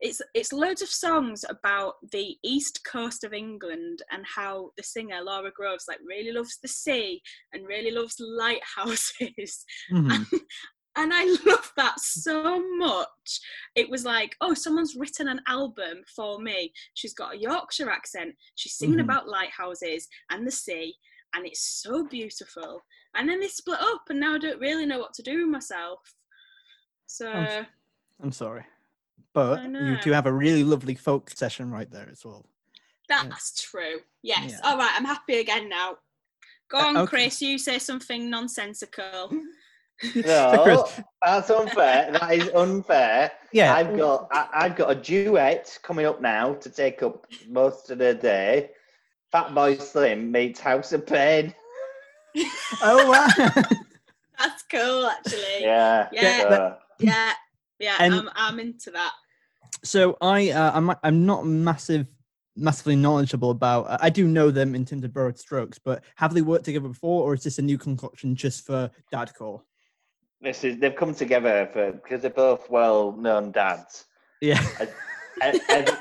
[0.00, 5.20] it's it's loads of songs about the east coast of England and how the singer
[5.22, 7.20] Laura Groves like really loves the sea
[7.52, 9.64] and really loves lighthouses.
[9.92, 10.24] Mhm.
[10.96, 13.40] and I love that so much.
[13.74, 16.72] It was like, oh, someone's written an album for me.
[16.94, 18.34] She's got a Yorkshire accent.
[18.54, 19.04] She's singing Mhm.
[19.04, 20.94] about lighthouses and the sea,
[21.34, 22.82] and it's so beautiful.
[23.16, 25.48] And then they split up, and now I don't really know what to do with
[25.50, 25.98] myself.
[27.06, 27.66] So s-
[28.22, 28.64] I'm sorry,
[29.32, 32.44] but you do have a really lovely folk session right there as well.
[33.08, 34.00] that's true.
[34.22, 34.52] Yes.
[34.52, 34.60] Yeah.
[34.64, 35.98] All right, I'm happy again now.
[36.70, 37.06] Go Uh, on, okay.
[37.10, 37.42] Chris.
[37.42, 39.30] You say something nonsensical.
[40.26, 40.88] No,
[41.24, 42.10] that's unfair.
[42.12, 43.30] That is unfair.
[43.52, 47.90] Yeah, I've got I, I've got a duet coming up now to take up most
[47.90, 48.70] of the day.
[49.32, 51.54] Fatboy Slim meets House of Pain.
[52.82, 53.28] Oh wow.
[54.38, 55.60] That's cool, actually.
[55.60, 56.08] Yeah.
[56.12, 56.40] Yeah.
[56.42, 57.32] so- Yeah.
[57.78, 57.96] Yeah.
[58.00, 59.12] And- I'm, I'm into that.
[59.82, 62.06] so I uh, I'm I'm not massive
[62.56, 66.32] massively knowledgeable about uh, I do know them in terms of broad strokes, but have
[66.34, 69.60] they worked together before, or is this a new concoction just for Dadcore?
[70.40, 74.04] this is they've come together for because they're both well-known dads.
[74.40, 76.00] Yeah, E- Ev-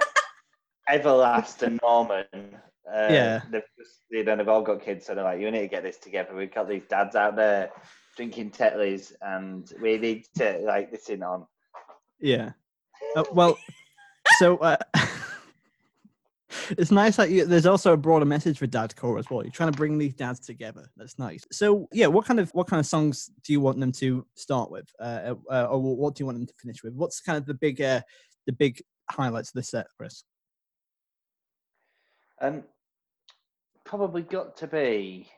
[0.90, 2.26] Everlast and Norman.
[2.34, 3.42] Uh, Yeah.
[3.50, 5.84] They've just, you know, they've all got kids, so they're like, you need to get
[5.84, 6.36] this together.
[6.36, 7.72] We've got these dads out there
[8.16, 11.46] drinking Tetleys, and we need to like this in on.
[12.20, 12.52] yeah.
[13.16, 13.58] Uh, well,
[14.38, 14.78] so uh,
[16.72, 19.44] it's nice that you, there's also a broader message for Dadcore as well.
[19.44, 20.90] You're trying to bring these dads together.
[20.98, 21.46] That's nice.
[21.52, 24.72] So yeah, what kind of what kind of songs do you want them to start
[24.72, 26.94] with, uh, uh, or what do you want them to finish with?
[26.94, 28.02] What's kind of the big uh,
[28.46, 30.24] the big highlights of the set, Chris?
[32.42, 32.64] And
[33.86, 35.30] probably got to be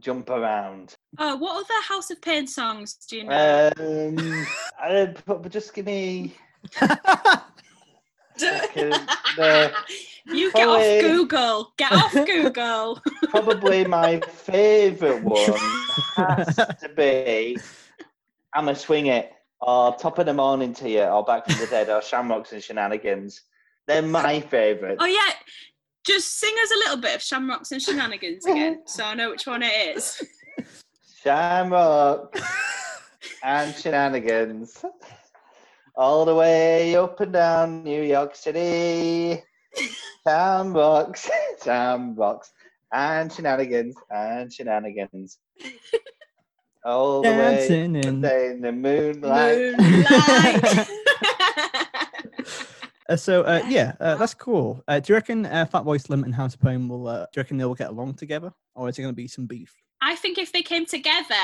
[0.00, 0.94] jump around.
[1.18, 3.70] Oh, what other House of Pain songs do you know?
[3.78, 4.46] Um,
[4.82, 6.34] uh, but but just give me.
[6.78, 7.42] the-
[10.26, 11.72] you get probably- off Google.
[11.76, 13.00] Get off Google.
[13.30, 15.58] probably my favourite one
[16.16, 17.58] has to be
[18.54, 21.88] "I'ma Swing It" or "Top of the Morning to You" or "Back from the Dead"
[21.88, 23.42] or "Shamrocks and Shenanigans."
[23.86, 24.98] They're my favourite.
[25.00, 25.30] oh yeah,
[26.08, 29.46] just sing us a little bit of Shamrocks and Shenanigans again, so I know which
[29.46, 30.22] one it is.
[31.22, 32.34] Shamrock
[33.44, 34.82] and Shenanigans.
[35.94, 39.42] All the way up and down New York City.
[40.26, 41.28] Shamrocks,
[41.64, 42.52] Shamrocks,
[42.92, 45.38] and Shenanigans, and Shenanigans.
[46.84, 49.78] All the way Dancing up in in the moonlight.
[49.78, 50.88] Moonlight.
[53.08, 54.82] Uh, so uh, yeah, uh, that's cool.
[54.86, 57.08] Uh, do you reckon uh, Fatboy Slim and House of Pain will?
[57.08, 59.46] Uh, do you reckon they'll get along together, or is it going to be some
[59.46, 59.74] beef?
[60.00, 61.34] I think if they came together,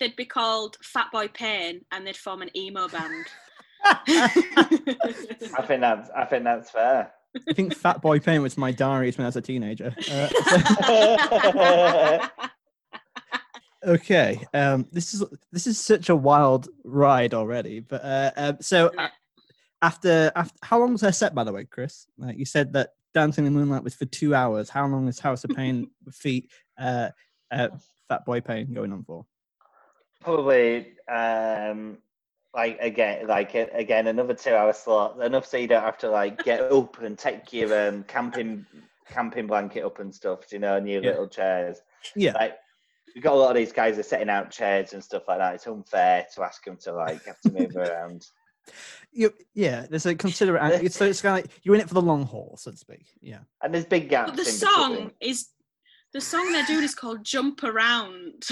[0.00, 3.26] they'd be called Fatboy Pain, and they'd form an emo band.
[3.84, 7.12] I think that's I think that's fair.
[7.48, 9.94] I think Fatboy Pain was my diaries when I was a teenager.
[10.10, 10.28] Uh,
[10.82, 12.20] so-
[13.84, 14.46] Okay.
[14.54, 17.80] Um, this is this is such a wild ride already.
[17.80, 19.10] But uh, um, so Isn't it?
[19.82, 22.06] After after how long was her set by the way, Chris?
[22.16, 24.70] Like you said that Dancing in the Moonlight was for two hours.
[24.70, 27.10] How long is House of Pain feet uh,
[27.50, 27.68] uh,
[28.08, 29.26] Fat Boy Pain going on for?
[30.20, 31.98] Probably um
[32.54, 36.44] like again like again another two hour slot enough so you don't have to like
[36.44, 38.64] get up and take your um camping
[39.08, 41.10] camping blanket up and stuff you know and your Yeah.
[41.10, 41.78] little chairs
[42.14, 42.32] Yeah.
[42.34, 42.56] like
[43.14, 45.54] we've got a lot of these guys are setting out chairs and stuff like that
[45.56, 48.24] it's unfair to ask them to like have to move around
[49.12, 50.84] You, yeah, there's a considerate.
[50.84, 52.76] It's, so it's kind of like you're in it for the long haul, so to
[52.76, 53.06] speak.
[53.20, 53.40] Yeah.
[53.62, 55.10] and there's big gaps But the song between.
[55.20, 55.48] is
[56.14, 58.44] the song they're doing is called "Jump Around."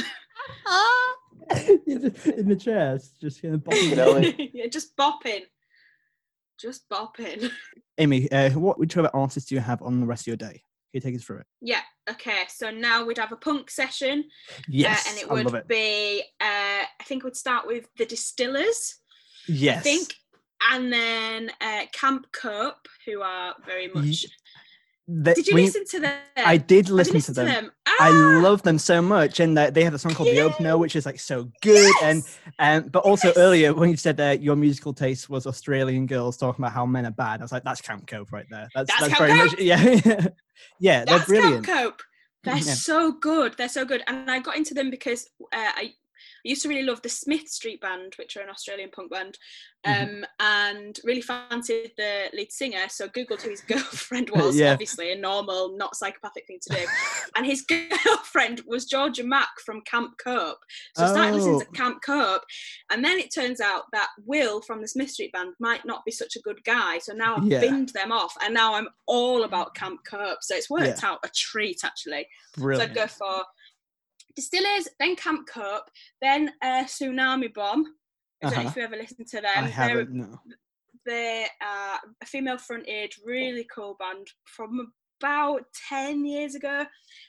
[1.86, 4.18] in the chairs, just kind of You know,
[4.52, 5.42] yeah, just bopping,
[6.60, 7.50] just bopping.
[7.98, 10.62] Amy, uh, what which other artists do you have on the rest of your day?
[10.92, 11.46] Can you take us through it?
[11.60, 11.80] Yeah.
[12.08, 12.42] Okay.
[12.48, 14.24] So now we'd have a punk session,
[14.68, 15.68] Yes, uh, and it I love would it.
[15.68, 16.20] be.
[16.40, 18.96] Uh, I think we'd start with the Distillers.
[19.48, 20.14] Yes, I think,
[20.72, 24.26] and then uh, Camp Cope, who are very much.
[25.12, 26.18] They- Did you when listen to them?
[26.36, 27.72] I did listen to them.
[27.84, 28.40] I Ah!
[28.44, 31.04] love them so much, and uh, they have a song called "The Opener," which is
[31.04, 31.92] like so good.
[32.04, 32.22] And
[32.60, 33.36] um, but also Yes!
[33.36, 37.06] earlier when you said that your musical taste was Australian girls talking about how men
[37.06, 38.68] are bad, I was like, that's Camp Cope right there.
[38.72, 39.50] That's That's that's, Camp very Cope.
[39.50, 40.28] much yeah,
[40.78, 41.04] yeah.
[41.04, 41.66] They're That's brilliant.
[41.66, 42.02] Camp Cope.
[42.44, 42.74] They're Yeah.
[42.74, 43.54] so good.
[43.58, 44.02] They're so good.
[44.06, 45.92] And I got into them because uh, I I
[46.44, 49.38] used to really love the Smith Street Band, which are an Australian punk band,
[49.84, 50.24] um, Mhm.
[50.40, 52.88] and really fancied the lead singer.
[52.88, 54.72] So Googled who his girlfriend was, Yeah.
[54.72, 56.86] obviously a normal, not psychopathic thing to do.
[57.36, 60.64] and his girlfriend was Georgia Maq from Camp Cope.
[60.96, 61.72] So I started listening to Oh.
[61.72, 62.44] Camp Cope,
[62.90, 66.10] and then it turns out that Will from the Smith Street Band might not be
[66.12, 66.98] such a good guy.
[66.98, 67.60] So now I've Yeah.
[67.60, 70.42] binned them off, and now I'm all about Camp Cope.
[70.42, 72.28] So it's worked out a treat actually.
[72.58, 73.44] So I'd go for
[74.36, 75.90] Distillers, then Camp Cope,
[76.22, 77.84] then uh, Tsunami Bomb.
[78.42, 78.68] I don't know Uh-huh.
[78.70, 79.64] if you ever listened to I them.
[79.64, 80.12] They're, haven't.
[80.12, 80.40] No.
[81.06, 86.84] they're uh, a female fronted, really cool band from about 10 years ago.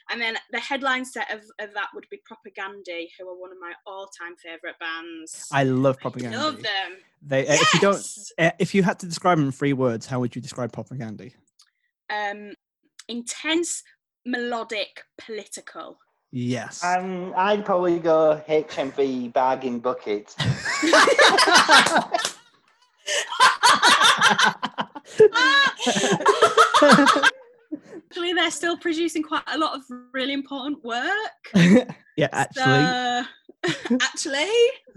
[0.09, 3.57] And then the headline set of, of that would be Propagandhi, who are one of
[3.59, 5.47] my all time favourite bands.
[5.51, 6.31] I love Propagandhi.
[6.37, 6.91] love them.
[7.21, 8.07] They, uh, if you don't,
[8.39, 11.33] uh, if you had to describe them in three words, how would you describe Propagandhi?
[12.09, 12.53] Um,
[13.09, 13.83] intense,
[14.25, 15.97] melodic, political.
[16.31, 16.83] Yes.
[16.83, 20.33] um i'd probably go hmv bagging bucket
[28.09, 31.05] Actually, they're still producing quite a lot of really important work.
[32.17, 33.23] yeah, actually, So,
[34.01, 34.49] actually,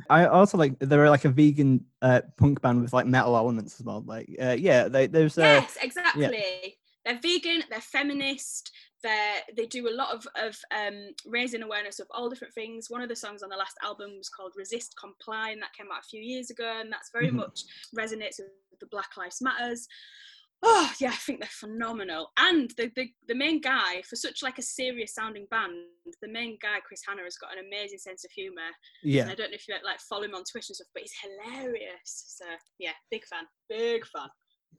[0.08, 3.86] I also like they're like a vegan uh, punk band with like metal elements as
[3.86, 4.02] well.
[4.06, 6.76] Like, uh, yeah, they, there's uh, yes, exactly.
[7.04, 7.62] They're vegan.
[7.70, 8.70] They're feminist.
[9.04, 12.90] They they do a lot of of um, raising awareness of all different things.
[12.90, 15.86] One of the songs on the last album was called "Resist Comply," and that came
[15.92, 17.34] out a few years ago, and that's very Mhm.
[17.42, 17.60] much
[17.96, 19.86] resonates with the Black Lives Matters.
[20.66, 22.32] Oh yeah, I think they're phenomenal.
[22.38, 25.74] And the, the the main guy for such like a serious sounding band,
[26.22, 28.70] the main guy Chris Hannah has got an amazing sense of humor.
[29.02, 29.28] And yeah.
[29.30, 32.24] I don't know if you like follow him on Twitter and stuff, but he's hilarious.
[32.38, 32.46] So
[32.78, 34.28] yeah, big fan, big fan.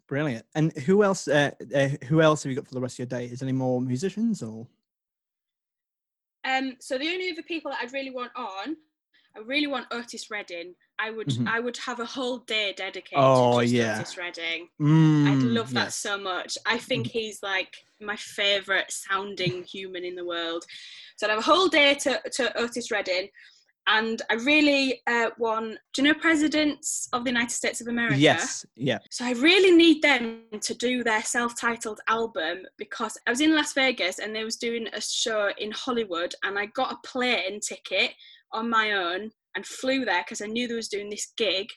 [0.07, 0.45] Brilliant.
[0.55, 1.27] And who else?
[1.27, 3.25] Uh, uh, who else have you got for the rest of your day?
[3.25, 4.67] Is there any more musicians or?
[6.43, 8.77] Um, so the only other people that I'd really want on,
[9.35, 10.75] I really want Otis Redding.
[10.99, 11.47] I would, Mhm.
[11.47, 13.97] I would have a whole day dedicated Oh, to yeah.
[13.99, 14.69] Otis Redding.
[14.79, 15.95] Mm, I'd love that yes.
[15.95, 16.57] so much.
[16.65, 20.65] I think he's like my favourite sounding human in the world.
[21.17, 23.29] So I'd have a whole day to, to Otis Redding.
[23.87, 28.17] And I really uh, want, do you know presidents of the United States of America?
[28.17, 28.65] Yes.
[28.75, 28.97] Yeah.
[29.11, 33.73] So I really need them to do their self-titled album because I was in Las
[33.73, 38.11] Vegas and they was doing a show in Hollywood and I got a plane ticket
[38.53, 41.67] on my own and flew there because I knew they was doing this gig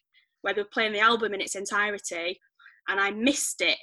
[0.40, 2.40] where they were playing the album in its entirety
[2.88, 3.78] and I missed it.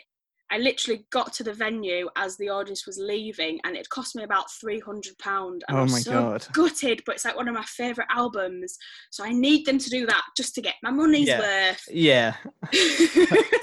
[0.52, 4.24] I literally got to the venue as the audience was leaving and it cost me
[4.24, 6.46] about £300 and Oh I'm my so God.
[6.54, 8.78] gutted but it's like one of my favourite albums
[9.10, 11.40] so I need them to do that just to get my money's Yeah.
[11.40, 12.36] worth Yeah.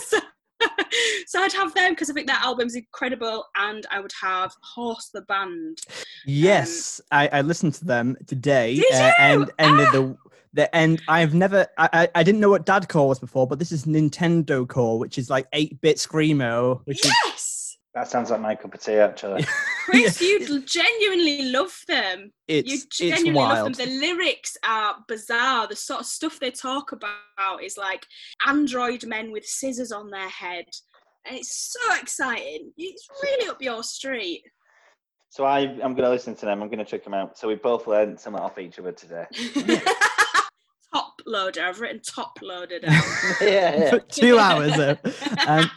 [0.01, 0.18] so,
[1.26, 5.11] so I'd have them because I think that album's incredible, and I would have Horse
[5.12, 5.78] the band.
[6.24, 7.01] Yes.
[7.11, 8.80] I, I listened to them today.
[8.93, 9.91] Uh, and and Ah!
[9.93, 10.16] the
[10.55, 13.72] the and I've never I, I I didn't know what Dadcore was before, but this
[13.72, 18.40] is Nintendo Core, which is like eight bit screamo, which is Yes, that sounds like
[18.40, 19.44] my cup of tea actually
[19.84, 22.32] Chris, you'd genuinely love them.
[22.46, 23.74] it's You it's genuinely love wild.
[23.74, 23.86] them.
[23.86, 25.66] The lyrics are bizarre.
[25.66, 28.07] The sort of stuff they talk about is like
[28.46, 30.66] android men with scissors on their head,
[31.26, 32.72] and it's so exciting.
[32.76, 34.42] It's really up your street.
[35.30, 36.62] So I, I'm going to listen to them.
[36.62, 37.38] I'm going to check them out.
[37.38, 39.24] So we both learned something off each other today.
[40.95, 41.59] Toploader.
[41.59, 43.03] I've written Toploader down.
[43.40, 43.90] yeah, yeah.
[43.90, 44.97] For two hours though.
[45.49, 45.70] Um,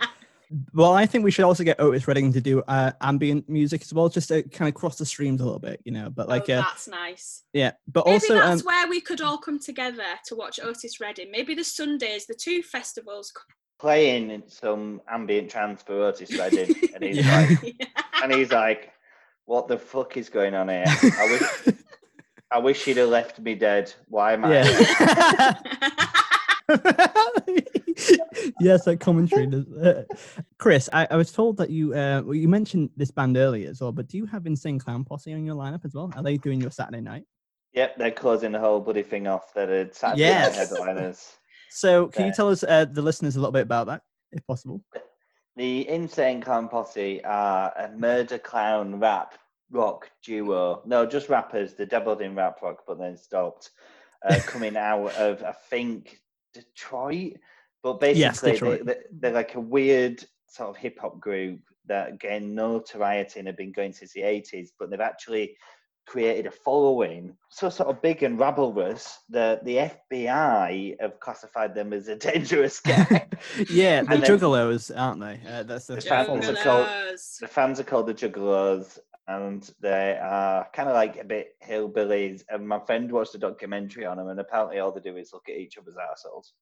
[0.74, 3.92] well, I think we should also get Otis Redding to do uh, ambient music as
[3.94, 6.10] well, just to kind of cross the streams a little bit, you know.
[6.12, 7.44] But like, oh, uh, that's nice.
[7.52, 11.00] yeah, but Maybe also, that's um, where we could all come together to watch Otis
[11.02, 11.32] Redding.
[11.32, 13.34] Maybe the Sundays, the two festivals.
[13.80, 17.48] Playing some ambient trance for Otis Redding, and he's Yeah.
[17.62, 17.76] like,
[18.24, 18.92] and he's like,
[19.46, 20.86] "What the fuck is going on here?
[20.88, 21.28] I
[21.66, 21.76] wish,
[22.52, 23.94] I wish he'd have left me dead.
[24.08, 25.54] Why am I?" yeah.
[28.60, 29.46] yes, that commentary.
[29.48, 30.04] Does, uh,
[30.58, 33.82] Chris, I, I was told that you uh, well, you mentioned this band earlier as
[33.82, 36.12] well, but do you have Insane Clown Posse on your lineup as well?
[36.16, 37.24] Are they doing your Saturday night?
[37.74, 39.54] Yep, they're closing the whole bloody thing off.
[39.54, 41.34] They're the Saturday night headliners.
[41.70, 44.82] So, can you tell us, uh, the listeners, a little bit about that, if possible?
[45.58, 49.34] The Insane Clown Posse are a murder clown rap
[49.72, 50.82] rock duo.
[50.86, 51.74] No, just rappers.
[51.74, 53.72] They dabbled in rap rock, but then stopped.
[54.28, 56.20] Uh, coming out of, I think,
[56.54, 57.34] Detroit.
[57.84, 58.86] But Yes, basically, Detroit.
[58.86, 63.48] They, they, they're like a weird sort of hip hop group that gained notoriety and
[63.48, 65.56] have been going since the 80s, but they've actually
[66.08, 71.94] created a following so sort of big and rabblelous that the FBI have classified them
[71.94, 73.08] as a dangerous gang.
[73.70, 75.40] yeah, the And Juggalos, aren't they?
[75.50, 76.88] Uh, that's the The fans are called-
[77.42, 82.44] the fans are called the Juggalos, and they are kind of like a bit hillbillies.
[82.50, 85.50] And my friend watched a documentary on them, and apparently all they do is look
[85.50, 86.54] at each other's assholes.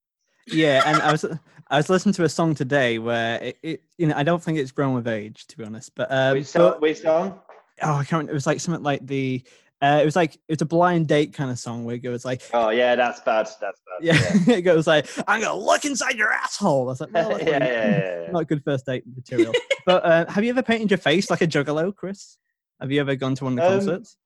[0.48, 1.26] Yeah, and I was
[1.70, 4.58] I was listening to a song today where it, it you know I don't think
[4.58, 7.40] it's grown with age to be honest, but um, which, song, but- which song?
[7.82, 8.30] oh I can't.
[8.30, 9.42] It was like something like the.
[9.82, 12.42] Uh, it was like it's a blind date kind of song where it goes like
[12.54, 13.50] Oh yeah, that's bad.
[13.60, 14.02] That's bad.
[14.02, 14.14] yeah,
[14.56, 16.84] it goes like I'm gonna look inside your asshole.
[16.84, 18.32] I was like, well, yeah, yeah, yeah, yeah, yeah.
[18.32, 19.54] not good first date material.
[19.86, 22.38] but uh, have you ever painted your face like a juggalo, Chris?
[22.82, 24.18] Have you ever gone to one of the Um, concerts?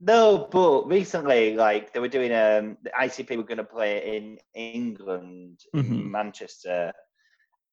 [0.00, 4.38] No, but recently, like they were doing, um, the ICP were going to play in
[4.54, 5.84] England, Mhm.
[5.90, 6.92] in Manchester,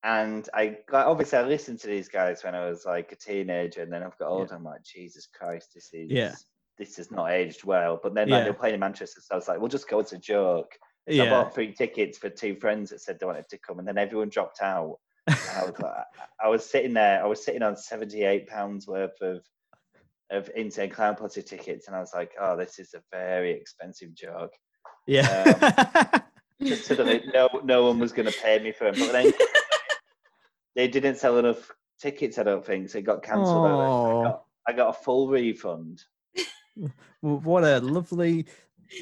[0.04, 3.82] and I like obviously I listened to these guys when I was like a teenager,
[3.82, 4.56] and then I've got older.
[4.56, 6.36] I'm like, Jesus Christ, this is Yeah.
[6.78, 8.00] this has not aged well.
[8.02, 8.44] But then like, Yeah.
[8.46, 10.00] they were playing in Manchester, so I was like, we'll just go.
[10.00, 10.78] It's a joke.
[11.10, 13.88] So I bought three tickets for two friends that said they wanted to come, and
[13.88, 15.00] then everyone dropped out.
[15.28, 16.06] I was like,
[16.40, 17.22] I was sitting there.
[17.24, 19.44] I was sitting on seventy-eight pounds worth of
[20.32, 24.14] of insane clown posse tickets, and I was like, oh, this is a very expensive
[24.14, 24.54] joke.
[25.08, 26.20] yeah.
[26.62, 29.00] Just so that no no one was going to pay me for them.
[29.00, 29.32] But then
[30.76, 31.72] they didn't sell enough
[32.02, 32.38] tickets.
[32.38, 32.98] I don't think so.
[32.98, 33.66] It got cancelled.
[33.66, 36.04] I, got, I got a full refund.
[37.22, 38.46] What a lovely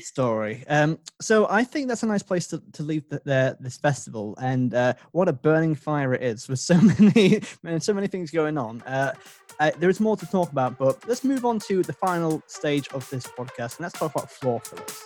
[0.02, 0.64] story.
[0.68, 4.36] Um, so I think that's a nice place to, to leave the, the, this festival,
[4.42, 8.32] and uh, what a burning fire it is with so many, man, so many things
[8.32, 8.82] going on.
[8.82, 9.14] Uh,
[9.60, 12.88] uh, there is more to talk about, but let's move on to the final stage
[12.90, 15.04] of this podcast, and let's talk about floor fillers.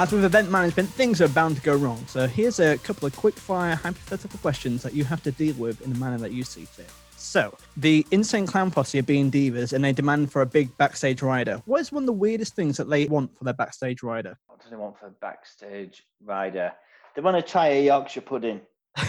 [0.00, 2.02] As with event management, things are bound to go wrong.
[2.06, 5.82] So here's a couple of quick fire hypothetical questions that you have to deal with
[5.82, 6.90] in the manner that you see fit.
[7.18, 11.20] So, the Insane Clown Posse are being divas and they demand for a big backstage
[11.20, 11.60] rider.
[11.66, 14.38] What is one of the weirdest things that they want for their backstage rider?
[14.46, 16.72] What do they want for a backstage rider?
[17.14, 18.62] They want to try a Yorkshire pudding.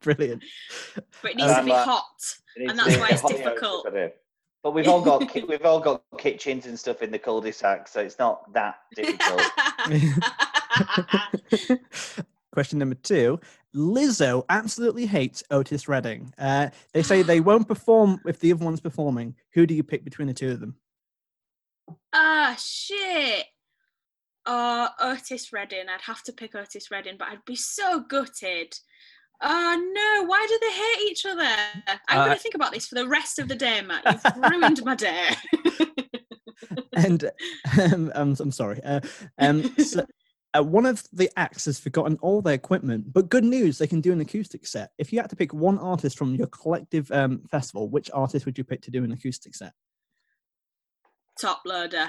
[0.00, 0.44] Brilliant.
[1.22, 2.04] But it needs to Um, be uh, hot.
[2.56, 3.88] And that's why it's difficult.
[4.64, 4.74] Pudding.
[4.74, 8.00] But we've all got ki- we've all got kitchens and stuff in the cul-de-sac, so
[8.00, 9.42] it's not that difficult.
[12.52, 13.40] Question number two
[13.74, 16.32] Lizzo absolutely hates Otis Redding.
[16.38, 19.34] Uh, they say they won't perform if the other one's performing.
[19.54, 20.76] Who do you pick between the two of them?
[22.12, 23.46] Ah, shit.
[24.46, 25.88] Oh, Otis Redding.
[25.88, 28.74] I'd have to pick Otis Redding, but I'd be so gutted.
[29.42, 31.46] Oh no, why do they hate each other?
[32.08, 34.04] I'm Uh, going to think about this for the rest of the day, Matt.
[34.24, 35.28] You've ruined my day.
[36.96, 37.24] and
[37.82, 38.80] um, I'm, I'm sorry.
[38.82, 39.00] Uh,
[39.38, 40.06] um, so,
[40.56, 44.00] uh, one of the acts has forgotten all their equipment, but good news, they can
[44.00, 44.90] do an acoustic set.
[44.98, 48.56] If you had to pick one artist from your collective um, festival, which artist would
[48.56, 49.72] you pick to do an acoustic set?
[51.42, 52.08] Toploader.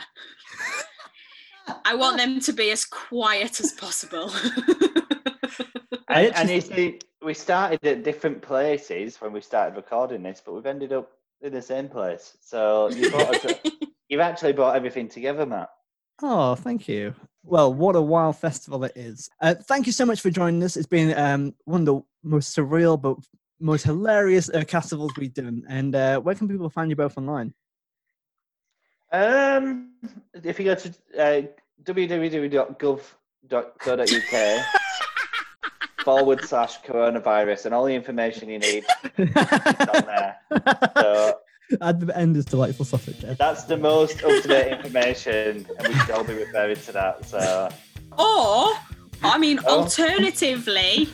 [1.84, 4.32] I want them to be as quiet as possible.
[6.08, 10.42] I And, and you see, we started at different places when we started recording this,
[10.46, 12.38] but we've ended up in the same place.
[12.42, 13.12] So you
[14.10, 15.70] you've actually brought everything together, Matt.
[16.22, 17.14] Oh, thank you.
[17.44, 19.30] Well, what a wild festival it is.
[19.42, 20.78] Uh, thank you so much for joining us.
[20.78, 23.18] It's been um, one of the most surreal but
[23.60, 25.64] most hilarious uh, festivals we've done.
[25.68, 27.54] And uh, where can people find you both online?
[29.12, 29.92] Um,
[30.34, 31.42] if you go to uh,
[31.84, 34.82] www.gov.co.uk
[36.06, 38.86] forward slash coronavirus and all the information you need
[39.18, 40.38] is on there.
[40.98, 41.40] So
[41.82, 43.20] At the end is delightful sausage.
[43.22, 43.38] Jeff.
[43.40, 47.26] that's the most up to date information, and we should all be referring to that.
[47.26, 47.70] So
[48.18, 48.72] Or,
[49.24, 49.80] I mean, Oh.
[49.82, 51.10] alternatively,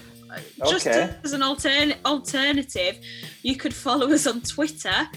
[0.68, 1.16] just Okay.
[1.24, 3.00] as an altern- alternative,
[3.44, 5.08] you could follow us on Twitter,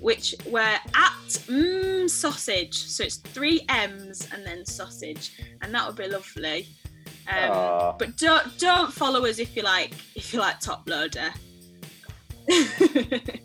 [0.00, 2.74] which we're at mm, sausage.
[2.74, 5.24] So it's three M's and then sausage,
[5.62, 6.66] and that would be lovely.
[7.28, 11.32] Um, but don't don't follow us if you like if you like Toploader.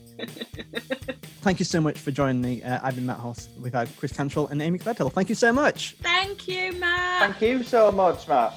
[1.42, 2.64] Thank you so much for joining me.
[2.64, 3.50] Uh, I've been Matt Hoss.
[3.62, 5.12] We've had Chris Cantwell and Amy Gledhill.
[5.14, 5.96] Thank you so much.
[6.02, 7.20] Thank you, Matt.
[7.22, 8.54] thank you so much, Matt.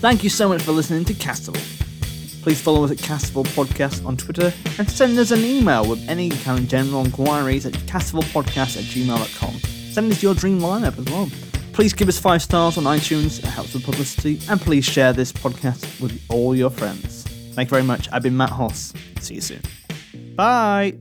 [0.00, 1.62] Thank you so much for listening to Castival.
[2.42, 6.28] Please follow us at Castival Podcast on Twitter and send us an email with any
[6.30, 9.54] kind of general inquiries at castivalpodcast at gmail.com.
[9.92, 11.30] Send us your dream lineup as well.
[11.74, 15.32] Please give us five stars on iTunes, it helps with publicity, and please share this
[15.32, 17.24] podcast with all your friends.
[17.54, 18.08] Thank you very much.
[18.12, 18.94] I've been Matt Hoss.
[19.20, 19.60] See you soon.
[20.36, 20.96] Bye.